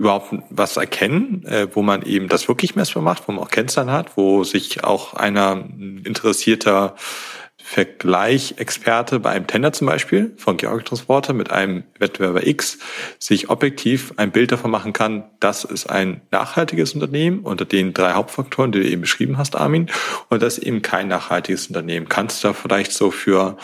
überhaupt 0.00 0.34
was 0.48 0.78
erkennen, 0.78 1.44
äh, 1.46 1.68
wo 1.74 1.82
man 1.82 2.02
eben 2.02 2.28
das 2.28 2.48
wirklich 2.48 2.74
messbar 2.74 3.02
macht, 3.02 3.28
wo 3.28 3.32
man 3.32 3.44
auch 3.44 3.50
Kennzahlen 3.50 3.92
hat, 3.92 4.16
wo 4.16 4.44
sich 4.44 4.82
auch 4.82 5.12
einer 5.12 5.62
interessierter 6.04 6.96
Vergleichexperte 7.70 9.20
bei 9.20 9.30
einem 9.30 9.46
Tender 9.46 9.72
zum 9.72 9.86
Beispiel 9.86 10.32
von 10.36 10.56
Georg 10.56 10.84
Transporter 10.86 11.32
mit 11.32 11.52
einem 11.52 11.84
Wettbewerber 12.00 12.44
X 12.44 12.78
sich 13.20 13.48
objektiv 13.48 14.12
ein 14.16 14.32
Bild 14.32 14.50
davon 14.50 14.72
machen 14.72 14.92
kann, 14.92 15.30
das 15.38 15.62
ist 15.62 15.88
ein 15.88 16.20
nachhaltiges 16.32 16.94
Unternehmen 16.94 17.38
unter 17.44 17.64
den 17.64 17.94
drei 17.94 18.14
Hauptfaktoren, 18.14 18.72
die 18.72 18.80
du 18.80 18.88
eben 18.88 19.02
beschrieben 19.02 19.38
hast, 19.38 19.54
Armin, 19.54 19.88
und 20.30 20.42
das 20.42 20.58
ist 20.58 20.64
eben 20.64 20.82
kein 20.82 21.06
nachhaltiges 21.06 21.68
Unternehmen. 21.68 22.08
Kannst 22.08 22.42
du 22.42 22.48
da 22.48 22.54
vielleicht 22.54 22.90
so 22.90 23.12
für 23.12 23.56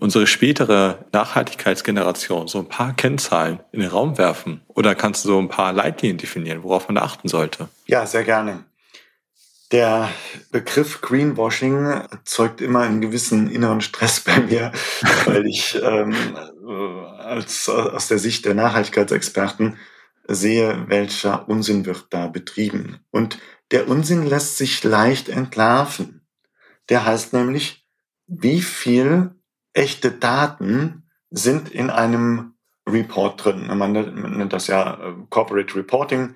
unsere 0.00 0.26
spätere 0.26 1.04
Nachhaltigkeitsgeneration 1.12 2.48
so 2.48 2.58
ein 2.58 2.68
paar 2.68 2.92
Kennzahlen 2.96 3.60
in 3.70 3.78
den 3.78 3.88
Raum 3.88 4.18
werfen? 4.18 4.62
Oder 4.66 4.96
kannst 4.96 5.24
du 5.24 5.28
so 5.28 5.38
ein 5.38 5.48
paar 5.48 5.72
Leitlinien 5.72 6.18
definieren, 6.18 6.64
worauf 6.64 6.88
man 6.88 6.98
achten 6.98 7.28
sollte? 7.28 7.68
Ja, 7.86 8.04
sehr 8.04 8.24
gerne. 8.24 8.64
Der 9.72 10.10
Begriff 10.50 11.00
Greenwashing 11.00 11.86
erzeugt 11.86 12.60
immer 12.60 12.80
einen 12.80 13.00
gewissen 13.00 13.50
inneren 13.50 13.80
Stress 13.80 14.20
bei 14.20 14.40
mir, 14.40 14.72
weil 15.24 15.46
ich 15.46 15.80
ähm, 15.82 16.14
als, 17.18 17.68
aus 17.68 18.08
der 18.08 18.18
Sicht 18.18 18.44
der 18.44 18.54
Nachhaltigkeitsexperten 18.54 19.78
sehe, 20.26 20.84
welcher 20.88 21.48
Unsinn 21.48 21.86
wird 21.86 22.06
da 22.10 22.28
betrieben. 22.28 23.00
Und 23.10 23.38
der 23.70 23.88
Unsinn 23.88 24.24
lässt 24.26 24.58
sich 24.58 24.82
leicht 24.84 25.28
entlarven. 25.28 26.26
Der 26.88 27.04
heißt 27.04 27.32
nämlich, 27.32 27.86
wie 28.26 28.60
viel 28.60 29.34
echte 29.72 30.10
Daten 30.10 31.08
sind 31.30 31.70
in 31.70 31.90
einem 31.90 32.54
Report 32.88 33.42
drin. 33.42 33.66
Man 33.76 33.92
nennt 33.92 34.52
das 34.52 34.66
ja 34.66 34.94
äh, 34.94 35.14
Corporate 35.30 35.74
Reporting 35.74 36.34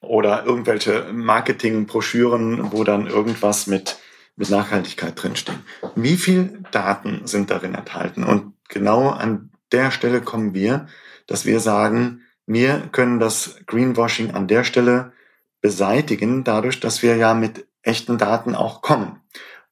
oder 0.00 0.44
irgendwelche 0.44 1.12
Marketingbroschüren, 1.12 2.72
wo 2.72 2.84
dann 2.84 3.06
irgendwas 3.06 3.66
mit, 3.66 3.98
mit 4.36 4.50
Nachhaltigkeit 4.50 5.20
drinsteht. 5.22 5.58
Wie 5.94 6.16
viel 6.16 6.62
Daten 6.70 7.26
sind 7.26 7.50
darin 7.50 7.74
enthalten? 7.74 8.24
Und 8.24 8.54
genau 8.68 9.10
an 9.10 9.50
der 9.72 9.90
Stelle 9.90 10.20
kommen 10.20 10.54
wir, 10.54 10.86
dass 11.26 11.44
wir 11.44 11.60
sagen, 11.60 12.22
wir 12.46 12.88
können 12.92 13.20
das 13.20 13.60
Greenwashing 13.66 14.32
an 14.32 14.48
der 14.48 14.64
Stelle 14.64 15.12
beseitigen, 15.60 16.42
dadurch, 16.42 16.80
dass 16.80 17.02
wir 17.02 17.16
ja 17.16 17.34
mit 17.34 17.66
echten 17.82 18.18
Daten 18.18 18.54
auch 18.54 18.82
kommen. 18.82 19.20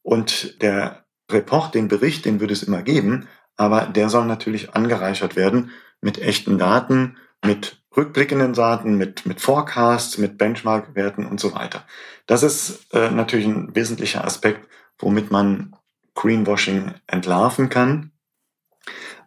Und 0.03 0.62
der 0.62 1.05
Report, 1.31 1.75
den 1.75 1.88
Bericht, 1.88 2.25
den 2.25 2.41
würde 2.41 2.53
es 2.53 2.62
immer 2.62 2.83
geben, 2.83 3.29
aber 3.57 3.83
der 3.83 4.09
soll 4.09 4.27
natürlich 4.27 4.75
angereichert 4.75 5.37
werden 5.37 5.71
mit 6.01 6.19
echten 6.19 6.59
Daten, 6.59 7.17
mit 7.45 7.83
rückblickenden 7.99 8.55
Daten, 8.55 8.97
mit, 8.97 9.27
mit 9.27 9.41
Forecasts, 9.41 10.17
mit 10.17 10.39
Benchmark-Werten 10.39 11.27
und 11.27 11.41
so 11.41 11.55
weiter. 11.55 11.85
Das 12.27 12.43
ist 12.43 12.87
äh, 12.95 13.11
natürlich 13.11 13.47
ein 13.47 13.75
wesentlicher 13.75 14.25
Aspekt, 14.25 14.67
womit 14.99 15.31
man 15.31 15.77
Greenwashing 16.15 16.95
entlarven 17.07 17.69
kann. 17.69 18.13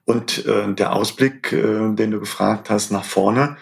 Und 0.06 0.46
äh, 0.46 0.74
der 0.74 0.94
Ausblick, 0.94 1.54
äh, 1.54 1.94
den 1.94 2.12
du 2.12 2.20
gefragt 2.20 2.70
hast, 2.70 2.92
nach 2.92 3.06
vorne, 3.06 3.58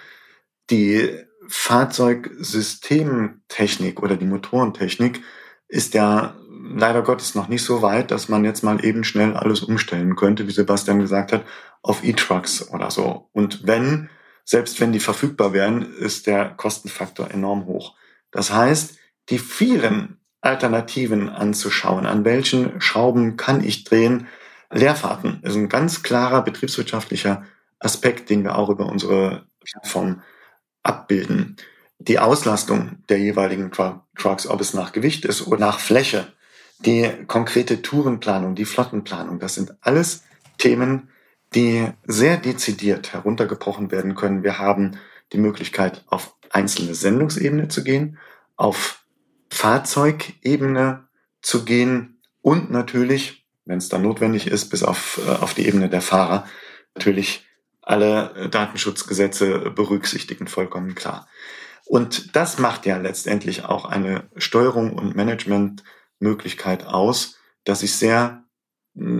die 0.69 1.09
Fahrzeugsystemtechnik 1.47 4.01
oder 4.01 4.15
die 4.15 4.25
Motorentechnik 4.25 5.21
ist 5.67 5.95
ja 5.95 6.35
leider 6.49 7.01
Gottes 7.01 7.35
noch 7.35 7.47
nicht 7.47 7.63
so 7.63 7.81
weit, 7.81 8.11
dass 8.11 8.29
man 8.29 8.45
jetzt 8.45 8.63
mal 8.63 8.85
eben 8.85 9.03
schnell 9.03 9.35
alles 9.35 9.61
umstellen 9.61 10.15
könnte, 10.15 10.47
wie 10.47 10.51
Sebastian 10.51 10.99
gesagt 10.99 11.31
hat, 11.31 11.43
auf 11.81 12.03
E-Trucks 12.03 12.69
oder 12.69 12.91
so. 12.91 13.29
Und 13.31 13.65
wenn 13.65 14.09
selbst 14.49 14.81
wenn 14.81 14.91
die 14.91 14.99
verfügbar 14.99 15.53
wären, 15.53 15.83
ist 15.93 16.25
der 16.25 16.49
Kostenfaktor 16.49 17.29
enorm 17.29 17.67
hoch. 17.67 17.93
Das 18.31 18.51
heißt, 18.51 18.97
die 19.29 19.37
vielen 19.37 20.17
Alternativen 20.41 21.29
anzuschauen, 21.29 22.07
an 22.07 22.25
welchen 22.25 22.81
Schrauben 22.81 23.37
kann 23.37 23.63
ich 23.63 23.83
drehen. 23.83 24.25
Leerfahrten 24.71 25.43
ist 25.43 25.55
ein 25.55 25.69
ganz 25.69 26.01
klarer 26.01 26.43
betriebswirtschaftlicher 26.43 27.43
Aspekt, 27.77 28.31
den 28.31 28.43
wir 28.43 28.57
auch 28.57 28.69
über 28.69 28.87
unsere 28.87 29.45
Plattform 29.63 30.23
abbilden. 30.81 31.57
Die 31.99 32.17
Auslastung 32.17 33.03
der 33.07 33.19
jeweiligen 33.19 33.69
Trucks, 33.69 34.47
ob 34.47 34.61
es 34.61 34.73
nach 34.73 34.93
Gewicht 34.93 35.25
ist 35.25 35.45
oder 35.45 35.59
nach 35.59 35.79
Fläche, 35.79 36.25
die 36.79 37.07
konkrete 37.27 37.83
Tourenplanung, 37.83 38.55
die 38.55 38.65
Flottenplanung, 38.65 39.37
das 39.37 39.53
sind 39.53 39.75
alles 39.81 40.23
Themen, 40.57 41.09
die 41.55 41.87
sehr 42.05 42.37
dezidiert 42.37 43.13
heruntergebrochen 43.13 43.91
werden 43.91 44.15
können. 44.15 44.43
Wir 44.43 44.59
haben 44.59 44.97
die 45.33 45.37
Möglichkeit, 45.37 46.03
auf 46.07 46.35
einzelne 46.49 46.95
Sendungsebene 46.95 47.67
zu 47.67 47.83
gehen, 47.83 48.17
auf 48.55 49.03
Fahrzeugebene 49.49 51.07
zu 51.41 51.65
gehen 51.65 52.21
und 52.41 52.71
natürlich, 52.71 53.45
wenn 53.65 53.77
es 53.77 53.89
dann 53.89 54.01
notwendig 54.01 54.47
ist, 54.47 54.69
bis 54.69 54.83
auf, 54.83 55.19
äh, 55.25 55.29
auf 55.29 55.53
die 55.53 55.67
Ebene 55.67 55.89
der 55.89 56.01
Fahrer, 56.01 56.45
natürlich 56.95 57.47
alle 57.81 58.33
äh, 58.35 58.49
Datenschutzgesetze 58.49 59.71
berücksichtigen, 59.71 60.47
vollkommen 60.47 60.95
klar. 60.95 61.27
Und 61.85 62.35
das 62.35 62.59
macht 62.59 62.85
ja 62.85 62.97
letztendlich 62.97 63.65
auch 63.65 63.85
eine 63.85 64.29
Steuerung 64.37 64.93
und 64.93 65.15
Managementmöglichkeit 65.15 66.85
aus, 66.85 67.39
dass 67.63 67.81
ich 67.81 67.95
sehr 67.95 68.43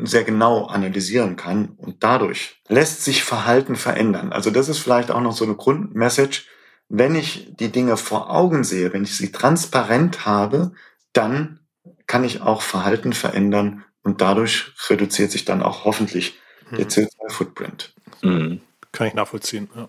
sehr 0.04 0.24
genau 0.24 0.66
analysieren 0.66 1.36
kann 1.36 1.70
und 1.78 2.04
dadurch 2.04 2.62
lässt 2.68 3.04
sich 3.04 3.24
Verhalten 3.24 3.76
verändern. 3.76 4.34
Also 4.34 4.52
das 4.52 4.68
ist 4.68 4.80
vielleicht 4.80 5.12
auch 5.12 5.22
noch 5.22 5.32
so 5.32 5.46
eine 5.46 5.56
Grundmessage. 5.56 6.44
Wenn 6.90 7.16
ich 7.16 7.56
die 7.60 7.72
Dinge 7.72 7.96
vor 7.98 8.30
Augen 8.30 8.64
sehe, 8.64 8.92
wenn 8.94 9.04
ich 9.04 9.16
sie 9.16 9.32
transparent 9.32 10.26
habe, 10.26 10.74
dann 11.14 11.60
kann 12.08 12.24
ich 12.24 12.42
auch 12.42 12.62
Verhalten 12.62 13.14
verändern 13.14 13.86
und 14.04 14.22
dadurch 14.22 14.74
reduziert 14.90 15.32
sich 15.32 15.46
dann 15.46 15.62
auch 15.62 15.86
hoffentlich 15.86 16.40
der 16.72 16.86
mhm. 16.86 16.90
CO2-Footprint. 16.90 17.94
Mhm. 18.22 18.62
Kann 18.92 19.08
ich 19.08 19.14
nachvollziehen. 19.14 19.70
Ja. 19.76 19.88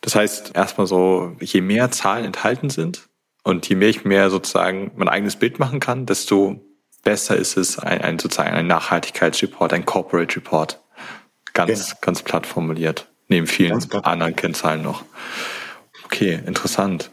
Das 0.00 0.14
heißt, 0.14 0.52
erstmal 0.54 0.86
so, 0.86 1.34
je 1.40 1.62
mehr 1.62 1.90
Zahlen 1.90 2.26
enthalten 2.26 2.68
sind 2.68 3.08
und 3.42 3.68
je 3.68 3.74
mehr 3.74 3.88
ich 3.88 4.04
mir 4.04 4.28
sozusagen 4.30 4.92
mein 4.96 5.08
eigenes 5.08 5.36
Bild 5.36 5.58
machen 5.58 5.80
kann, 5.80 6.04
desto 6.06 6.60
besser 7.04 7.36
ist 7.36 7.56
es, 7.56 7.78
ein, 7.78 8.00
ein 8.00 8.18
sozusagen 8.18 8.54
ein 8.54 8.66
Nachhaltigkeitsreport, 8.66 9.72
ein 9.72 9.84
Corporate 9.84 10.36
Report. 10.36 10.80
Ganz, 11.52 11.86
genau. 11.90 11.98
ganz 12.00 12.22
platt 12.22 12.46
formuliert. 12.46 13.08
Neben 13.28 13.46
vielen 13.46 13.80
anderen 14.04 14.34
Kennzahlen 14.36 14.82
noch. 14.82 15.04
Okay, 16.04 16.40
interessant. 16.46 17.10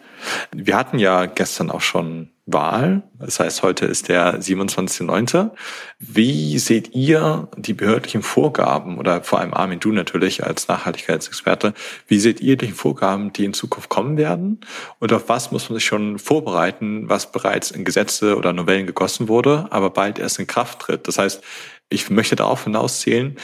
Wir 0.51 0.75
hatten 0.75 0.99
ja 0.99 1.25
gestern 1.25 1.71
auch 1.71 1.81
schon 1.81 2.30
Wahl. 2.45 3.03
Das 3.19 3.39
heißt, 3.39 3.63
heute 3.63 3.85
ist 3.85 4.07
der 4.07 4.39
27.9. 4.39 5.51
Wie 5.99 6.57
seht 6.59 6.93
ihr 6.95 7.49
die 7.55 7.73
behördlichen 7.73 8.23
Vorgaben 8.23 8.97
oder 8.97 9.23
vor 9.23 9.39
allem 9.39 9.53
Armin, 9.53 9.79
du 9.79 9.91
natürlich 9.91 10.43
als 10.43 10.67
Nachhaltigkeitsexperte, 10.67 11.73
wie 12.07 12.19
seht 12.19 12.41
ihr 12.41 12.57
die 12.57 12.71
Vorgaben, 12.71 13.31
die 13.31 13.45
in 13.45 13.53
Zukunft 13.53 13.89
kommen 13.89 14.17
werden? 14.17 14.59
Und 14.99 15.13
auf 15.13 15.29
was 15.29 15.51
muss 15.51 15.69
man 15.69 15.77
sich 15.77 15.85
schon 15.85 16.19
vorbereiten, 16.19 17.09
was 17.09 17.31
bereits 17.31 17.71
in 17.71 17.85
Gesetze 17.85 18.35
oder 18.37 18.53
Novellen 18.53 18.87
gegossen 18.87 19.27
wurde, 19.27 19.67
aber 19.69 19.91
bald 19.91 20.19
erst 20.19 20.39
in 20.39 20.47
Kraft 20.47 20.79
tritt? 20.79 21.07
Das 21.07 21.17
heißt, 21.17 21.43
ich 21.89 22.09
möchte 22.09 22.35
darauf 22.35 22.63
hinauszählen, 22.63 23.37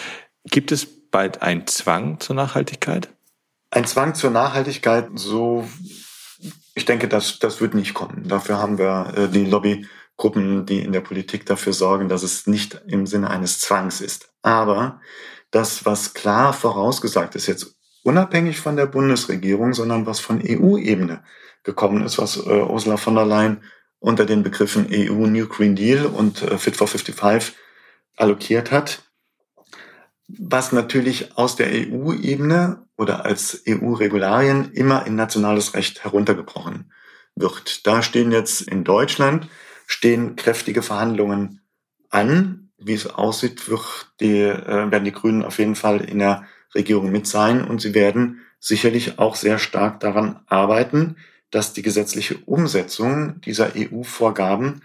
gibt 0.45 0.71
es 0.71 0.87
bald 1.11 1.41
einen 1.41 1.67
Zwang 1.67 2.19
zur 2.19 2.35
Nachhaltigkeit? 2.35 3.09
Ein 3.69 3.85
Zwang 3.85 4.15
zur 4.15 4.31
Nachhaltigkeit, 4.31 5.09
so 5.15 5.67
ich 6.77 6.85
denke, 6.85 7.07
das, 7.07 7.39
das 7.39 7.59
wird 7.59 7.73
nicht 7.73 7.95
kommen. 7.95 8.27
Dafür 8.27 8.59
haben 8.59 8.77
wir 8.77 9.11
äh, 9.15 9.27
die 9.27 9.45
Lobbygruppen, 9.45 10.67
die 10.67 10.79
in 10.81 10.91
der 10.91 11.01
Politik 11.01 11.47
dafür 11.47 11.73
sorgen, 11.73 12.07
dass 12.07 12.21
es 12.21 12.45
nicht 12.45 12.79
im 12.87 13.07
Sinne 13.07 13.31
eines 13.31 13.59
Zwangs 13.59 13.99
ist. 13.99 14.29
Aber 14.43 15.01
das, 15.49 15.85
was 15.85 16.13
klar 16.13 16.53
vorausgesagt 16.53 17.35
ist, 17.35 17.47
jetzt 17.47 17.75
unabhängig 18.03 18.59
von 18.59 18.75
der 18.75 18.85
Bundesregierung, 18.85 19.73
sondern 19.73 20.05
was 20.05 20.19
von 20.19 20.39
EU-Ebene 20.39 21.23
gekommen 21.63 22.05
ist, 22.05 22.19
was 22.19 22.37
äh, 22.37 22.61
Ursula 22.61 22.97
von 22.97 23.15
der 23.15 23.25
Leyen 23.25 23.63
unter 23.99 24.25
den 24.25 24.43
Begriffen 24.43 24.87
EU 24.91 25.25
New 25.25 25.47
Green 25.47 25.75
Deal 25.75 26.05
und 26.05 26.43
äh, 26.43 26.59
Fit 26.59 26.75
for 26.75 26.87
55 26.87 27.55
allokiert 28.17 28.71
hat, 28.71 29.01
was 30.27 30.71
natürlich 30.71 31.37
aus 31.37 31.55
der 31.55 31.67
EU-Ebene 31.67 32.85
oder 32.97 33.25
als 33.25 33.63
EU-Regularien 33.67 34.71
immer 34.73 35.05
in 35.05 35.15
nationales 35.15 35.73
Recht 35.73 36.03
heruntergebrochen 36.03 36.91
wird. 37.35 37.87
Da 37.87 38.01
stehen 38.01 38.31
jetzt 38.31 38.61
in 38.61 38.83
Deutschland 38.83 39.47
stehen 39.87 40.35
kräftige 40.35 40.83
Verhandlungen 40.83 41.61
an. 42.11 42.69
Wie 42.77 42.93
es 42.93 43.07
aussieht, 43.07 43.67
wird 43.69 44.11
die, 44.19 44.41
äh, 44.41 44.91
werden 44.91 45.05
die 45.05 45.11
Grünen 45.11 45.43
auf 45.43 45.57
jeden 45.57 45.75
Fall 45.75 46.01
in 46.01 46.19
der 46.19 46.45
Regierung 46.75 47.11
mit 47.11 47.25
sein 47.25 47.63
und 47.63 47.81
sie 47.81 47.95
werden 47.95 48.41
sicherlich 48.59 49.17
auch 49.17 49.35
sehr 49.35 49.57
stark 49.57 49.99
daran 49.99 50.41
arbeiten, 50.45 51.15
dass 51.49 51.73
die 51.73 51.81
gesetzliche 51.81 52.37
Umsetzung 52.45 53.41
dieser 53.41 53.71
EU-Vorgaben 53.75 54.81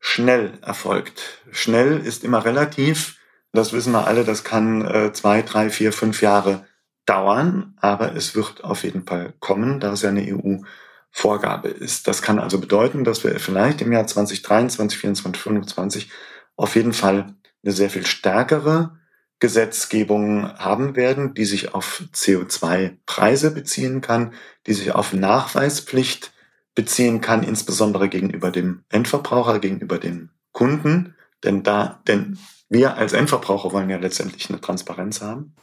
schnell 0.00 0.58
erfolgt. 0.60 1.42
Schnell 1.50 1.98
ist 1.98 2.24
immer 2.24 2.44
relativ. 2.44 3.16
Das 3.54 3.72
wissen 3.72 3.92
wir 3.92 4.06
alle, 4.08 4.24
das 4.24 4.42
kann 4.42 4.84
äh, 4.84 5.12
zwei, 5.12 5.42
drei, 5.42 5.70
vier, 5.70 5.92
fünf 5.92 6.22
Jahre 6.22 6.66
dauern, 7.06 7.74
aber 7.80 8.16
es 8.16 8.34
wird 8.34 8.64
auf 8.64 8.82
jeden 8.82 9.06
Fall 9.06 9.32
kommen, 9.38 9.78
da 9.78 9.92
es 9.92 10.02
ja 10.02 10.08
eine 10.08 10.22
EU-Vorgabe 10.22 11.68
ist. 11.68 12.08
Das 12.08 12.20
kann 12.20 12.40
also 12.40 12.58
bedeuten, 12.58 13.04
dass 13.04 13.22
wir 13.22 13.38
vielleicht 13.38 13.80
im 13.80 13.92
Jahr 13.92 14.08
2023, 14.08 14.76
2024, 14.98 15.32
2025 15.32 16.10
auf 16.56 16.74
jeden 16.74 16.92
Fall 16.92 17.34
eine 17.62 17.72
sehr 17.72 17.90
viel 17.90 18.06
stärkere 18.06 18.98
Gesetzgebung 19.38 20.52
haben 20.58 20.96
werden, 20.96 21.34
die 21.34 21.44
sich 21.44 21.74
auf 21.74 22.02
CO2-Preise 22.12 23.52
beziehen 23.52 24.00
kann, 24.00 24.32
die 24.66 24.74
sich 24.74 24.92
auf 24.92 25.12
Nachweispflicht 25.12 26.32
beziehen 26.74 27.20
kann, 27.20 27.44
insbesondere 27.44 28.08
gegenüber 28.08 28.50
dem 28.50 28.82
Endverbraucher, 28.88 29.60
gegenüber 29.60 29.98
den 29.98 30.30
Kunden. 30.50 31.14
Denn 31.44 31.62
da, 31.62 32.00
denn 32.08 32.38
wir 32.74 32.98
als 32.98 33.14
Endverbraucher 33.14 33.72
wollen 33.72 33.88
ja 33.88 33.96
letztendlich 33.96 34.50
eine 34.50 34.60
Transparenz 34.60 35.22
haben. 35.22 35.54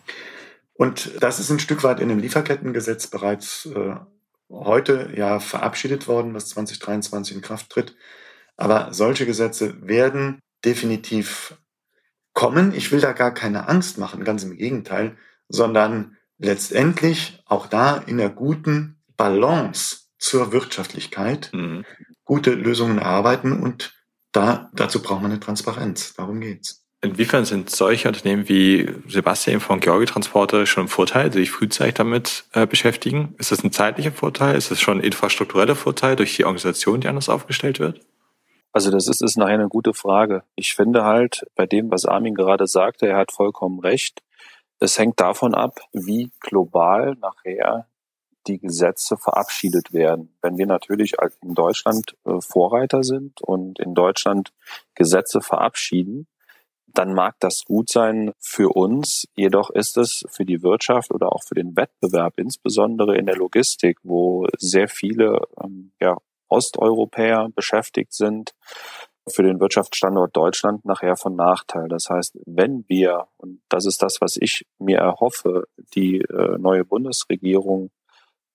Und 0.74 1.22
das 1.22 1.40
ist 1.40 1.52
ein 1.52 1.60
Stück 1.60 1.84
weit 1.84 2.00
in 2.00 2.10
dem 2.10 2.18
Lieferkettengesetz 2.18 3.06
bereits 3.06 3.68
äh, 3.68 3.96
heute 4.50 5.12
ja 5.16 5.40
verabschiedet 5.40 6.08
worden, 6.08 6.34
was 6.34 6.50
2023 6.50 7.36
in 7.36 7.42
Kraft 7.44 7.70
tritt. 7.70 7.96
Aber 8.58 8.94
solche 8.94 9.28
Gesetze 9.28 9.88
werden 9.88 10.40
definitiv 10.66 11.56
kommen. 12.34 12.74
Ich 12.74 12.92
will 12.92 13.00
da 13.00 13.12
gar 13.12 13.34
keine 13.34 13.68
Angst 13.68 14.00
machen, 14.00 14.24
ganz 14.24 14.44
im 14.44 14.58
Gegenteil, 14.58 15.18
sondern 15.50 16.18
letztendlich 16.38 17.44
auch 17.46 17.68
da 17.68 17.98
in 17.98 18.18
der 18.18 18.30
guten 18.30 19.02
Balance 19.18 20.08
zur 20.18 20.52
Wirtschaftlichkeit 20.52 21.52
mhm. 21.54 21.86
gute 22.24 22.52
Lösungen 22.52 22.98
erarbeiten 22.98 23.62
und 23.62 23.94
da, 24.32 24.72
dazu 24.74 25.02
braucht 25.02 25.22
man 25.22 25.32
eine 25.32 25.40
Transparenz. 25.40 26.14
Darum 26.14 26.40
geht's. 26.40 26.81
Inwiefern 27.04 27.46
sind 27.46 27.72
solche 27.72 28.08
Unternehmen 28.08 28.48
wie 28.48 28.88
Sebastian 29.08 29.60
von 29.60 29.80
Georgi 29.80 30.06
Transporte 30.06 30.68
schon 30.68 30.86
ein 30.86 30.88
Vorteil, 30.88 31.34
sich 31.34 31.50
frühzeitig 31.50 31.96
damit 31.96 32.44
äh, 32.54 32.68
beschäftigen? 32.68 33.34
Ist 33.40 33.52
das 33.52 33.64
ein 33.64 33.72
zeitlicher 33.72 34.12
Vorteil? 34.12 34.56
Ist 34.56 34.70
das 34.70 34.80
schon 34.80 35.00
ein 35.00 35.04
infrastruktureller 35.04 35.76
Vorteil 35.76 36.16
durch 36.16 36.36
die 36.36 36.46
Organisation, 36.46 37.02
die 37.02 37.08
anders 37.08 37.28
aufgestellt 37.28 37.80
wird? 37.80 38.02
Also 38.72 38.92
das 38.92 39.08
ist, 39.08 39.24
ist 39.24 39.36
nachher 39.36 39.56
eine 39.56 39.68
gute 39.68 39.96
Frage. 39.96 40.44
Ich 40.56 40.76
finde 40.76 41.04
halt 41.04 41.46
bei 41.56 41.66
dem, 41.66 41.90
was 41.90 42.06
Armin 42.06 42.36
gerade 42.36 42.68
sagte, 42.68 43.08
er 43.08 43.18
hat 43.18 43.32
vollkommen 43.32 43.80
recht. 43.80 44.22
Es 44.80 45.00
hängt 45.00 45.20
davon 45.20 45.56
ab, 45.56 45.80
wie 45.92 46.32
global 46.40 47.16
nachher 47.20 47.88
die 48.48 48.60
Gesetze 48.60 49.18
verabschiedet 49.18 49.92
werden. 49.92 50.36
Wenn 50.42 50.58
wir 50.58 50.68
natürlich 50.68 51.16
in 51.42 51.56
Deutschland 51.56 52.16
äh, 52.26 52.42
Vorreiter 52.42 53.04
sind 53.04 53.42
und 53.42 53.80
in 53.80 53.96
Deutschland 53.96 54.54
Gesetze 54.96 55.42
verabschieden, 55.42 56.28
dann 56.94 57.14
mag 57.14 57.36
das 57.40 57.64
gut 57.66 57.90
sein 57.90 58.32
für 58.40 58.70
uns. 58.76 59.26
Jedoch 59.36 59.70
ist 59.70 59.98
es 59.98 60.24
für 60.30 60.46
die 60.46 60.64
Wirtschaft 60.64 61.12
oder 61.12 61.32
auch 61.32 61.44
für 61.44 61.56
den 61.56 61.76
Wettbewerb, 61.76 62.34
insbesondere 62.38 63.18
in 63.18 63.26
der 63.26 63.36
Logistik, 63.36 64.00
wo 64.04 64.48
sehr 64.58 64.88
viele 64.88 65.42
ähm, 65.64 65.92
ja, 66.00 66.18
Osteuropäer 66.50 67.50
beschäftigt 67.56 68.14
sind, 68.14 68.54
für 69.30 69.44
den 69.44 69.60
Wirtschaftsstandort 69.60 70.36
Deutschland 70.36 70.84
nachher 70.84 71.16
von 71.16 71.36
Nachteil. 71.36 71.88
Das 71.88 72.10
heißt, 72.10 72.40
wenn 72.46 72.86
wir, 72.88 73.28
und 73.38 73.62
das 73.70 73.86
ist 73.86 74.02
das, 74.02 74.20
was 74.20 74.36
ich 74.36 74.66
mir 74.80 74.98
erhoffe, 74.98 75.66
die 75.94 76.18
äh, 76.22 76.58
neue 76.58 76.86
Bundesregierung 76.86 77.92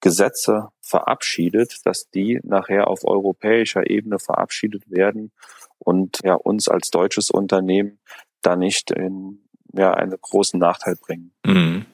Gesetze 0.01 0.68
verabschiedet, 0.83 1.81
dass 1.85 2.11
die 2.11 2.38
nachher 2.42 2.88
auf 2.88 3.05
europäischer 3.05 3.88
Ebene 3.88 4.18
verabschiedet 4.18 4.90
werden 4.90 5.33
und 5.79 6.18
ja 6.22 6.35
uns 6.35 6.68
als 6.68 6.90
deutsches 6.90 7.31
Unternehmen 7.31 7.99
da 8.46 8.56
nicht 8.56 8.90
in 8.90 9.40
ja, 9.72 9.92
einen 9.92 10.16
großen 10.20 10.59
Nachteil 10.59 10.96
bringen. 10.96 11.32
Mhm. 11.44 11.87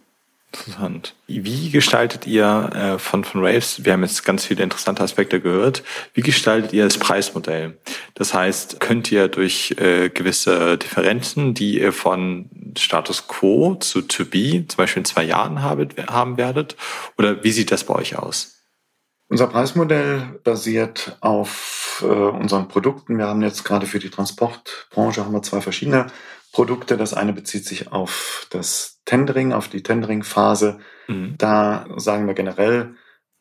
Interessant. 0.55 1.15
Wie 1.27 1.71
gestaltet 1.71 2.27
ihr 2.27 2.71
äh, 2.75 2.99
von, 2.99 3.25
von 3.25 3.43
Raves, 3.43 3.87
wir 3.87 3.95
haben 3.95 4.03
jetzt 4.03 4.23
ganz 4.23 4.45
viele 4.45 4.63
interessante 4.63 5.03
Aspekte 5.03 5.41
gehört, 5.41 5.83
wie 6.13 6.21
gestaltet 6.21 6.75
ihr 6.75 6.85
das 6.85 6.99
Preismodell? 6.99 7.79
Das 8.15 8.35
heißt, 8.35 8.79
könnt 8.79 9.11
ihr 9.11 9.29
durch 9.29 9.75
äh, 9.79 10.11
gewisse 10.11 10.77
Differenzen, 10.77 11.55
die 11.55 11.81
ihr 11.81 11.95
von 11.95 12.51
Status 12.77 13.29
Quo 13.29 13.77
zu 13.77 14.03
To 14.03 14.27
Be 14.27 14.67
zum 14.69 14.77
Beispiel 14.77 15.01
in 15.01 15.07
zwei 15.07 15.25
Jahren 15.25 15.63
habet, 15.63 16.07
haben 16.09 16.37
werdet? 16.37 16.77
Oder 17.17 17.43
wie 17.43 17.53
sieht 17.53 17.73
das 17.73 17.85
bei 17.85 17.95
euch 17.95 18.19
aus? 18.19 18.59
Unser 19.29 19.47
Preismodell 19.47 20.39
basiert 20.45 21.17
auf 21.23 22.05
äh, 22.05 22.05
unseren 22.05 22.69
Produkten. 22.69 23.17
Wir 23.17 23.27
haben 23.27 23.41
jetzt 23.41 23.65
gerade 23.65 23.87
für 23.87 23.99
die 23.99 24.11
Transportbranche 24.11 25.25
haben 25.25 25.33
wir 25.33 25.41
zwei 25.41 25.63
verschiedene 25.63 26.09
Produkte. 26.53 26.97
Das 26.97 27.15
eine 27.15 27.33
bezieht 27.33 27.65
sich 27.65 27.91
auf 27.93 28.47
das 28.51 29.01
Tendering, 29.05 29.53
auf 29.53 29.69
die 29.69 29.83
Tendering-Phase. 29.83 30.79
Mhm. 31.09 31.35
Da 31.39 31.87
sagen 31.97 32.27
wir 32.27 32.35
generell, 32.35 32.95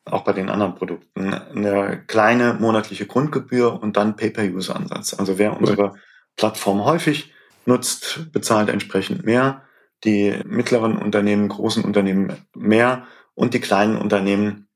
auch 0.06 0.24
bei 0.24 0.34
den 0.34 0.50
anderen 0.50 0.76
Produkten, 0.76 1.34
eine 1.34 2.04
kleine 2.08 2.56
monatliche 2.56 3.06
Grundgebühr 3.06 3.82
und 3.82 3.97
dann 3.97 4.15
Pay-per-Use-Ansatz. 4.15 5.13
Also 5.13 5.38
wer 5.38 5.58
unsere 5.58 5.93
Plattform 6.36 6.86
häufig 6.86 7.34
nutzt, 7.65 8.32
bezahlt 8.32 8.69
entsprechend 8.69 9.26
mehr. 9.26 9.63
Die 10.04 10.41
mittleren 10.45 10.97
Unternehmen, 10.97 11.50
großen 11.50 11.84
Unternehmen 11.84 12.36
mehr 12.56 13.06
und 13.36 13.54
die 13.54 13.60
kleinen 13.60 13.97
Unternehmen 13.97 14.67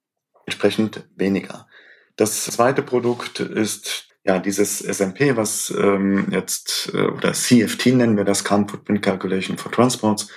entsprechend 0.46 1.08
weniger. 1.16 1.68
Das 2.16 2.46
zweite 2.46 2.84
Produkt 2.84 3.40
ist 3.40 4.15
ja, 4.26 4.40
dieses 4.40 4.80
SMP, 4.80 5.38
was 5.38 5.70
ähm, 5.78 6.28
jetzt, 6.32 6.92
äh, 6.94 7.04
oder 7.04 7.34
CFT 7.34 7.88
nennen 7.88 8.18
wir 8.18 8.24
das, 8.24 8.44
Carbon 8.44 8.68
Footprint 8.68 9.04
Calculation 9.04 9.58
for 9.58 9.72
Transports, 9.72 10.30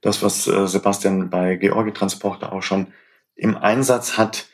das, 0.00 0.22
was 0.22 0.48
äh, 0.48 0.66
Sebastian 0.66 1.30
bei 1.30 1.54
Georgi 1.54 1.92
Transporter 1.92 2.52
auch 2.52 2.62
schon 2.62 2.92
im 3.36 3.56
Einsatz 3.56 4.18
hat. 4.18 4.48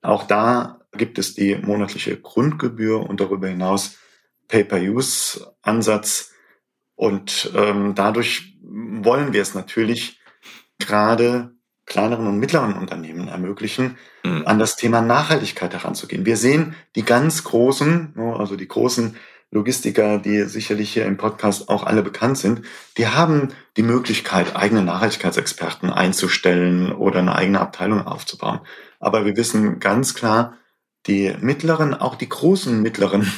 Auch 0.00 0.24
da 0.24 0.80
gibt 0.92 1.18
es 1.18 1.34
die 1.34 1.54
monatliche 1.56 2.16
Grundgebühr 2.18 3.08
und 3.08 3.20
darüber 3.20 3.48
hinaus 3.48 3.98
Pay-per-Use-Ansatz. 4.48 6.32
Und 6.94 7.52
ähm, 7.54 7.94
dadurch 7.94 8.58
wollen 8.62 9.32
wir 9.32 9.42
es 9.42 9.54
natürlich 9.54 10.18
gerade 10.78 11.54
kleineren 11.90 12.28
und 12.28 12.38
mittleren 12.38 12.74
Unternehmen 12.74 13.28
ermöglichen, 13.28 13.98
mhm. 14.24 14.44
an 14.46 14.58
das 14.58 14.76
Thema 14.76 15.02
Nachhaltigkeit 15.02 15.74
heranzugehen. 15.74 16.24
Wir 16.24 16.36
sehen 16.36 16.74
die 16.94 17.04
ganz 17.04 17.44
großen, 17.44 18.14
ne, 18.14 18.36
also 18.38 18.56
die 18.56 18.68
großen 18.68 19.16
Logistiker, 19.50 20.18
die 20.18 20.44
sicherlich 20.44 20.92
hier 20.92 21.04
im 21.04 21.16
Podcast 21.16 21.68
auch 21.68 21.82
alle 21.82 22.02
bekannt 22.02 22.38
sind, 22.38 22.62
die 22.96 23.08
haben 23.08 23.48
die 23.76 23.82
Möglichkeit, 23.82 24.54
eigene 24.54 24.82
Nachhaltigkeitsexperten 24.82 25.90
einzustellen 25.90 26.92
oder 26.92 27.18
eine 27.18 27.34
eigene 27.34 27.60
Abteilung 27.60 28.06
aufzubauen. 28.06 28.60
Aber 29.00 29.26
wir 29.26 29.36
wissen 29.36 29.80
ganz 29.80 30.14
klar, 30.14 30.54
die 31.08 31.34
mittleren, 31.40 31.94
auch 31.94 32.14
die 32.14 32.28
großen 32.28 32.80
mittleren 32.80 33.32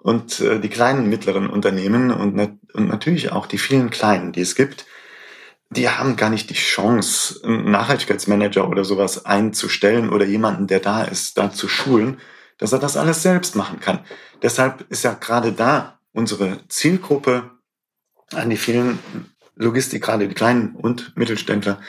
und 0.00 0.38
äh, 0.38 0.60
die 0.60 0.68
kleinen 0.68 1.08
mittleren 1.08 1.50
Unternehmen 1.50 2.12
und, 2.12 2.38
und 2.74 2.88
natürlich 2.88 3.32
auch 3.32 3.46
die 3.46 3.58
vielen 3.58 3.90
kleinen, 3.90 4.30
die 4.30 4.42
es 4.42 4.54
gibt, 4.54 4.86
die 5.70 5.88
haben 5.88 6.16
gar 6.16 6.30
nicht 6.30 6.48
die 6.50 6.54
Chance, 6.54 7.40
einen 7.44 7.70
Nachhaltigkeitsmanager 7.70 8.68
oder 8.68 8.84
sowas 8.84 9.26
einzustellen 9.26 10.10
oder 10.10 10.24
jemanden, 10.24 10.66
der 10.66 10.80
da 10.80 11.04
ist, 11.04 11.36
da 11.36 11.52
zu 11.52 11.68
schulen, 11.68 12.18
dass 12.56 12.72
er 12.72 12.78
das 12.78 12.96
alles 12.96 13.22
selbst 13.22 13.54
machen 13.54 13.78
kann. 13.80 14.00
Deshalb 14.42 14.86
ist 14.90 15.04
ja 15.04 15.12
gerade 15.14 15.52
da 15.52 16.00
unsere 16.12 16.66
Zielgruppe 16.68 17.50
an 18.32 18.50
die 18.50 18.56
vielen 18.56 18.98
Logistik, 19.56 20.02
gerade 20.02 20.26
die 20.26 20.34
kleinen 20.34 20.74
und 20.74 21.16
Mittelständler. 21.16 21.80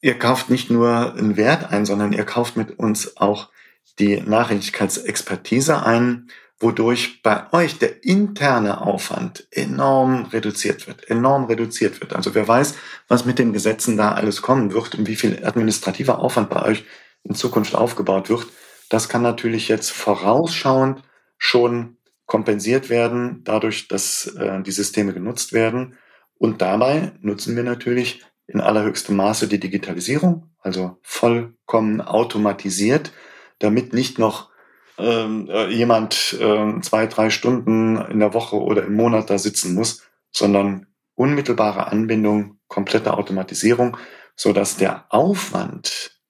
Ihr 0.00 0.18
kauft 0.18 0.50
nicht 0.50 0.70
nur 0.70 1.14
einen 1.14 1.36
Wert 1.36 1.70
ein, 1.70 1.86
sondern 1.86 2.12
ihr 2.12 2.24
kauft 2.24 2.56
mit 2.56 2.78
uns 2.78 3.16
auch 3.16 3.50
die 3.98 4.20
Nachhaltigkeitsexpertise 4.20 5.84
ein 5.84 6.28
wodurch 6.58 7.22
bei 7.22 7.52
euch 7.52 7.78
der 7.78 8.04
interne 8.04 8.80
Aufwand 8.80 9.46
enorm 9.50 10.26
reduziert 10.26 10.86
wird, 10.86 11.08
enorm 11.10 11.44
reduziert 11.44 12.00
wird. 12.00 12.14
Also 12.14 12.34
wer 12.34 12.48
weiß, 12.48 12.74
was 13.08 13.26
mit 13.26 13.38
den 13.38 13.52
Gesetzen 13.52 13.96
da 13.96 14.12
alles 14.12 14.40
kommen 14.40 14.72
wird 14.72 14.94
und 14.94 15.06
wie 15.06 15.16
viel 15.16 15.44
administrativer 15.44 16.18
Aufwand 16.18 16.48
bei 16.48 16.62
euch 16.62 16.84
in 17.24 17.34
Zukunft 17.34 17.74
aufgebaut 17.74 18.30
wird, 18.30 18.46
das 18.88 19.08
kann 19.08 19.22
natürlich 19.22 19.68
jetzt 19.68 19.90
vorausschauend 19.90 21.02
schon 21.38 21.96
kompensiert 22.24 22.88
werden, 22.88 23.42
dadurch, 23.44 23.88
dass 23.88 24.26
äh, 24.26 24.62
die 24.62 24.72
Systeme 24.72 25.12
genutzt 25.12 25.52
werden. 25.52 25.96
Und 26.38 26.62
dabei 26.62 27.12
nutzen 27.20 27.56
wir 27.56 27.62
natürlich 27.62 28.24
in 28.46 28.60
allerhöchstem 28.60 29.16
Maße 29.16 29.48
die 29.48 29.60
Digitalisierung, 29.60 30.50
also 30.60 30.98
vollkommen 31.02 32.00
automatisiert, 32.00 33.12
damit 33.58 33.92
nicht 33.92 34.18
noch 34.18 34.50
ähm, 34.98 35.48
äh, 35.50 35.68
jemand 35.68 36.36
äh, 36.40 36.80
zwei, 36.80 37.06
drei 37.06 37.30
Stunden 37.30 37.96
in 37.96 38.20
der 38.20 38.34
Woche 38.34 38.56
oder 38.56 38.84
im 38.84 38.94
Monat 38.94 39.30
da 39.30 39.38
sitzen 39.38 39.74
muss, 39.74 40.02
sondern 40.30 40.86
unmittelbare 41.14 41.88
Anbindung, 41.88 42.58
komplette 42.68 43.14
Automatisierung, 43.14 43.96
so 44.34 44.52
dass 44.52 44.76
der 44.76 45.04
Aufwand, 45.08 46.20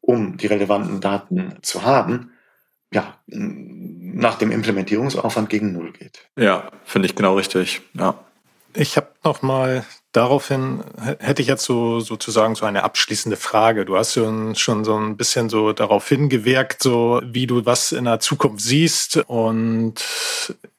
um 0.00 0.36
die 0.36 0.46
relevanten 0.46 1.00
Daten 1.00 1.58
zu 1.62 1.82
haben, 1.82 2.32
ja, 2.92 3.18
nach 3.26 4.38
dem 4.38 4.52
Implementierungsaufwand 4.52 5.48
gegen 5.50 5.72
Null 5.72 5.92
geht. 5.92 6.28
Ja, 6.36 6.70
finde 6.84 7.06
ich 7.06 7.16
genau 7.16 7.36
richtig. 7.36 7.82
Ja. 7.94 8.14
Ich 8.74 8.96
habe 8.96 9.08
noch 9.24 9.42
mal 9.42 9.84
daraufhin 10.14 10.82
hätte 11.18 11.42
ich 11.42 11.48
jetzt 11.48 11.64
so 11.64 12.00
sozusagen 12.00 12.54
so 12.54 12.64
eine 12.64 12.84
abschließende 12.84 13.36
Frage. 13.36 13.84
Du 13.84 13.96
hast 13.96 14.14
schon, 14.14 14.54
so 14.84 14.96
ein 14.96 15.16
bisschen 15.16 15.50
so 15.50 15.72
darauf 15.72 16.08
hingewirkt, 16.08 16.82
so 16.82 17.20
wie 17.24 17.46
du 17.46 17.66
was 17.66 17.92
in 17.92 18.04
der 18.04 18.20
Zukunft 18.20 18.64
siehst 18.64 19.16
und 19.26 20.02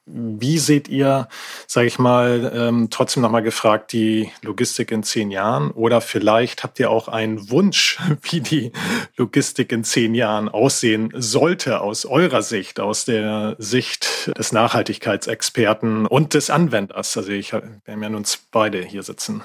wie 0.06 0.58
seht 0.58 0.88
ihr, 0.88 1.28
sage 1.66 1.88
ich 1.88 1.98
mal, 1.98 2.52
ähm, 2.54 2.88
trotzdem 2.90 3.22
nochmal 3.22 3.42
gefragt, 3.42 3.92
die 3.92 4.30
Logistik 4.42 4.92
in 4.92 5.02
zehn 5.02 5.32
Jahren? 5.32 5.72
Oder 5.72 6.00
vielleicht 6.00 6.62
habt 6.62 6.78
ihr 6.78 6.90
auch 6.90 7.08
einen 7.08 7.50
Wunsch, 7.50 7.98
wie 8.22 8.40
die 8.40 8.72
Logistik 9.16 9.72
in 9.72 9.82
zehn 9.82 10.14
Jahren 10.14 10.48
aussehen 10.48 11.10
sollte 11.14 11.80
aus 11.80 12.06
eurer 12.06 12.42
Sicht, 12.42 12.78
aus 12.78 13.04
der 13.04 13.56
Sicht 13.58 14.30
des 14.38 14.52
Nachhaltigkeitsexperten 14.52 16.06
und 16.06 16.34
des 16.34 16.50
Anwenders? 16.50 17.16
Also 17.16 17.30
ich, 17.32 17.52
wir 17.52 17.62
haben 17.88 18.02
ja 18.02 18.08
nun 18.08 18.24
beide 18.52 18.82
hier 18.82 19.02
sitzen. 19.02 19.42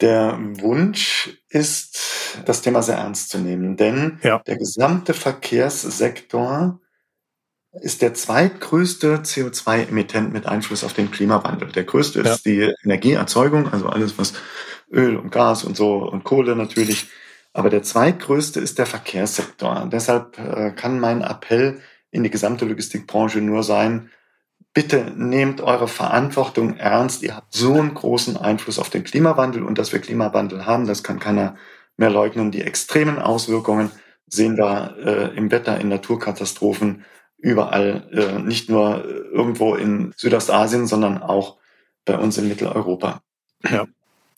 Der 0.00 0.36
Wunsch 0.40 1.30
ist, 1.48 2.00
das 2.46 2.62
Thema 2.62 2.82
sehr 2.82 2.96
ernst 2.96 3.28
zu 3.28 3.38
nehmen, 3.38 3.76
denn 3.76 4.18
ja. 4.22 4.40
der 4.46 4.56
gesamte 4.56 5.14
Verkehrssektor 5.14 6.80
ist 7.80 8.02
der 8.02 8.14
zweitgrößte 8.14 9.18
CO2-Emittent 9.18 10.32
mit 10.32 10.46
Einfluss 10.46 10.84
auf 10.84 10.92
den 10.92 11.10
Klimawandel. 11.10 11.72
Der 11.72 11.84
größte 11.84 12.22
ja. 12.22 12.32
ist 12.32 12.44
die 12.44 12.72
Energieerzeugung, 12.84 13.72
also 13.72 13.86
alles, 13.86 14.18
was 14.18 14.34
Öl 14.90 15.16
und 15.16 15.30
Gas 15.30 15.64
und 15.64 15.76
so 15.76 15.98
und 15.98 16.24
Kohle 16.24 16.54
natürlich. 16.54 17.06
Aber 17.54 17.70
der 17.70 17.82
zweitgrößte 17.82 18.60
ist 18.60 18.78
der 18.78 18.86
Verkehrssektor. 18.86 19.88
deshalb 19.90 20.38
äh, 20.38 20.72
kann 20.72 21.00
mein 21.00 21.22
Appell 21.22 21.80
in 22.10 22.22
die 22.22 22.30
gesamte 22.30 22.66
Logistikbranche 22.66 23.40
nur 23.40 23.62
sein, 23.62 24.10
bitte 24.74 25.12
nehmt 25.16 25.60
eure 25.60 25.88
Verantwortung 25.88 26.76
ernst. 26.76 27.22
Ihr 27.22 27.36
habt 27.36 27.52
so 27.52 27.74
einen 27.74 27.94
großen 27.94 28.36
Einfluss 28.36 28.78
auf 28.78 28.90
den 28.90 29.04
Klimawandel 29.04 29.62
und 29.62 29.78
dass 29.78 29.92
wir 29.92 30.00
Klimawandel 30.00 30.66
haben, 30.66 30.86
das 30.86 31.02
kann 31.02 31.18
keiner 31.18 31.56
mehr 31.96 32.10
leugnen. 32.10 32.50
Die 32.50 32.62
extremen 32.62 33.18
Auswirkungen 33.18 33.90
sehen 34.26 34.56
wir 34.56 34.96
äh, 35.04 35.36
im 35.36 35.50
Wetter, 35.50 35.78
in 35.78 35.88
Naturkatastrophen, 35.88 37.04
überall, 37.42 38.08
äh, 38.12 38.38
nicht 38.40 38.70
nur 38.70 39.04
irgendwo 39.04 39.74
in 39.74 40.14
Südostasien, 40.16 40.86
sondern 40.86 41.22
auch 41.22 41.58
bei 42.04 42.16
uns 42.16 42.38
in 42.38 42.48
Mitteleuropa. 42.48 43.20
Ja, 43.68 43.86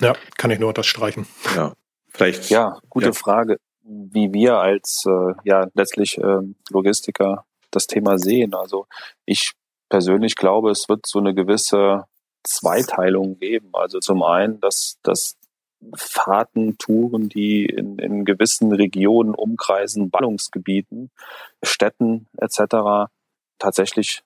ja 0.01 0.14
kann 0.37 0.51
ich 0.51 0.59
nur 0.59 0.69
unterstreichen. 0.69 1.27
Ja, 1.55 1.75
vielleicht. 2.09 2.51
Ja, 2.51 2.79
gute 2.88 3.07
ja. 3.07 3.12
Frage, 3.12 3.59
wie 3.83 4.33
wir 4.33 4.57
als 4.57 5.05
äh, 5.07 5.35
ja 5.45 5.69
letztlich 5.75 6.19
äh, 6.19 6.40
Logistiker 6.71 7.45
das 7.71 7.87
Thema 7.87 8.19
sehen. 8.19 8.55
Also 8.55 8.87
ich 9.27 9.53
persönlich 9.90 10.35
glaube, 10.37 10.71
es 10.71 10.88
wird 10.88 11.07
so 11.07 11.19
eine 11.19 11.35
gewisse 11.35 12.05
Zweiteilung 12.43 13.38
geben. 13.38 13.71
Also 13.75 14.01
zum 14.01 14.23
einen, 14.23 14.61
dass, 14.61 14.99
dass 15.03 15.37
Fahrten, 15.97 16.79
Touren, 16.79 17.29
die 17.29 17.66
in, 17.66 17.99
in 17.99 18.25
gewissen 18.25 18.73
Regionen, 18.73 19.35
Umkreisen, 19.35 20.11
Ballungsgebieten, 20.11 21.11
Städten 21.63 22.27
etc. 22.37 23.11
tatsächlich 23.59 24.23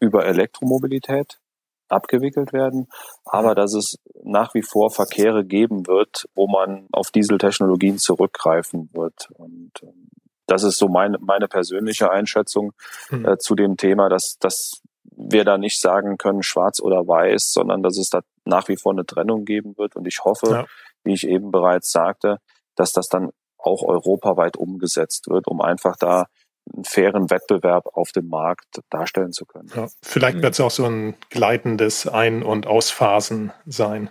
über 0.00 0.24
Elektromobilität 0.26 1.40
abgewickelt 1.88 2.52
werden, 2.52 2.88
aber 3.24 3.54
dass 3.54 3.74
es 3.74 3.98
nach 4.22 4.54
wie 4.54 4.62
vor 4.62 4.90
Verkehre 4.90 5.44
geben 5.44 5.86
wird, 5.86 6.28
wo 6.34 6.46
man 6.46 6.86
auf 6.92 7.10
Dieseltechnologien 7.10 7.98
zurückgreifen 7.98 8.90
wird. 8.92 9.30
Und 9.34 9.72
ähm, 9.82 10.08
das 10.46 10.64
ist 10.64 10.78
so 10.78 10.88
meine, 10.88 11.18
meine 11.20 11.48
persönliche 11.48 12.10
Einschätzung 12.10 12.72
hm. 13.08 13.24
äh, 13.26 13.38
zu 13.38 13.54
dem 13.54 13.76
Thema, 13.76 14.08
dass, 14.08 14.36
dass 14.38 14.82
wir 15.18 15.44
da 15.44 15.58
nicht 15.58 15.80
sagen 15.80 16.16
können, 16.16 16.42
schwarz 16.42 16.80
oder 16.80 17.06
weiß, 17.06 17.52
sondern 17.52 17.82
dass 17.82 17.98
es 17.98 18.08
da 18.08 18.20
nach 18.44 18.68
wie 18.68 18.76
vor 18.76 18.92
eine 18.92 19.04
Trennung 19.04 19.44
geben 19.44 19.76
wird. 19.76 19.96
Und 19.96 20.06
ich 20.06 20.24
hoffe, 20.24 20.50
ja. 20.50 20.66
wie 21.02 21.12
ich 21.12 21.26
eben 21.26 21.50
bereits 21.50 21.90
sagte, 21.90 22.38
dass 22.76 22.92
das 22.92 23.08
dann 23.08 23.30
auch 23.58 23.82
europaweit 23.82 24.56
umgesetzt 24.56 25.28
wird, 25.28 25.48
um 25.48 25.60
einfach 25.60 25.96
da 25.96 26.26
einen 26.72 26.84
fairen 26.84 27.30
Wettbewerb 27.30 27.86
auf 27.94 28.12
dem 28.12 28.28
Markt 28.28 28.80
darstellen 28.90 29.32
zu 29.32 29.44
können. 29.44 29.70
Ja, 29.74 29.88
vielleicht 30.02 30.40
wird 30.42 30.54
es 30.54 30.60
auch 30.60 30.70
so 30.70 30.84
ein 30.84 31.14
gleitendes 31.30 32.06
Ein- 32.06 32.42
und 32.42 32.66
Ausphasen 32.66 33.52
sein 33.66 34.10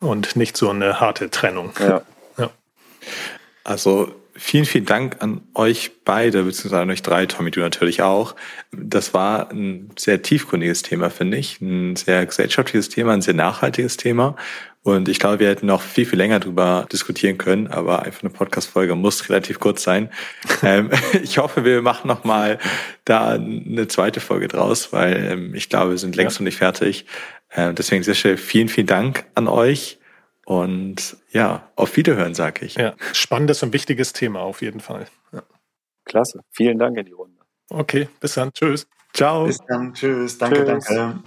und 0.00 0.36
nicht 0.36 0.56
so 0.56 0.68
eine 0.68 1.00
harte 1.00 1.30
Trennung. 1.30 1.72
Ja. 1.78 2.02
ja. 2.36 2.50
Also 3.64 4.12
vielen, 4.34 4.64
vielen 4.64 4.86
Dank 4.86 5.16
an 5.20 5.42
euch 5.54 5.90
beide, 6.04 6.42
beziehungsweise 6.42 6.82
an 6.82 6.90
euch 6.90 7.02
drei, 7.02 7.26
Tommy, 7.26 7.50
du 7.50 7.60
natürlich 7.60 8.02
auch. 8.02 8.34
Das 8.72 9.14
war 9.14 9.50
ein 9.50 9.90
sehr 9.96 10.22
tiefgründiges 10.22 10.82
Thema, 10.82 11.10
finde 11.10 11.36
ich. 11.36 11.60
Ein 11.60 11.96
sehr 11.96 12.24
gesellschaftliches 12.26 12.88
Thema, 12.88 13.12
ein 13.12 13.22
sehr 13.22 13.34
nachhaltiges 13.34 13.96
Thema. 13.96 14.36
Und 14.84 15.08
ich 15.08 15.20
glaube, 15.20 15.38
wir 15.38 15.48
hätten 15.48 15.66
noch 15.66 15.80
viel, 15.80 16.06
viel 16.06 16.18
länger 16.18 16.40
darüber 16.40 16.88
diskutieren 16.90 17.38
können, 17.38 17.68
aber 17.68 18.02
einfach 18.02 18.22
eine 18.22 18.30
Podcast-Folge 18.30 18.96
muss 18.96 19.28
relativ 19.28 19.60
kurz 19.60 19.82
sein. 19.84 20.10
ähm, 20.62 20.90
ich 21.22 21.38
hoffe, 21.38 21.64
wir 21.64 21.82
machen 21.82 22.08
noch 22.08 22.24
mal 22.24 22.58
da 23.04 23.30
eine 23.30 23.86
zweite 23.86 24.20
Folge 24.20 24.48
draus, 24.48 24.92
weil 24.92 25.30
ähm, 25.30 25.54
ich 25.54 25.68
glaube, 25.68 25.92
wir 25.92 25.98
sind 25.98 26.16
längst 26.16 26.38
ja. 26.38 26.42
noch 26.42 26.46
nicht 26.46 26.58
fertig. 26.58 27.06
Ähm, 27.54 27.74
deswegen 27.74 28.02
sehr 28.02 28.14
schön. 28.14 28.36
Vielen, 28.36 28.68
vielen 28.68 28.86
Dank 28.88 29.24
an 29.34 29.46
euch. 29.46 29.98
Und 30.44 31.16
ja, 31.30 31.70
auf 31.76 31.96
Wiederhören, 31.96 32.34
sage 32.34 32.64
ich. 32.66 32.74
Ja, 32.74 32.94
spannendes 33.12 33.62
und 33.62 33.72
wichtiges 33.72 34.12
Thema 34.12 34.40
auf 34.40 34.62
jeden 34.62 34.80
Fall. 34.80 35.06
Ja. 35.32 35.42
Klasse. 36.04 36.40
Vielen 36.50 36.78
Dank 36.78 36.96
in 36.96 37.06
die 37.06 37.12
Runde. 37.12 37.40
Okay, 37.70 38.08
bis 38.20 38.34
dann. 38.34 38.52
Tschüss. 38.52 38.86
Ciao. 39.12 39.46
Bis 39.46 39.58
dann. 39.68 39.94
Tschüss. 39.94 40.38
Danke, 40.38 40.64
Tschüss. 40.64 40.84
danke. 40.86 41.22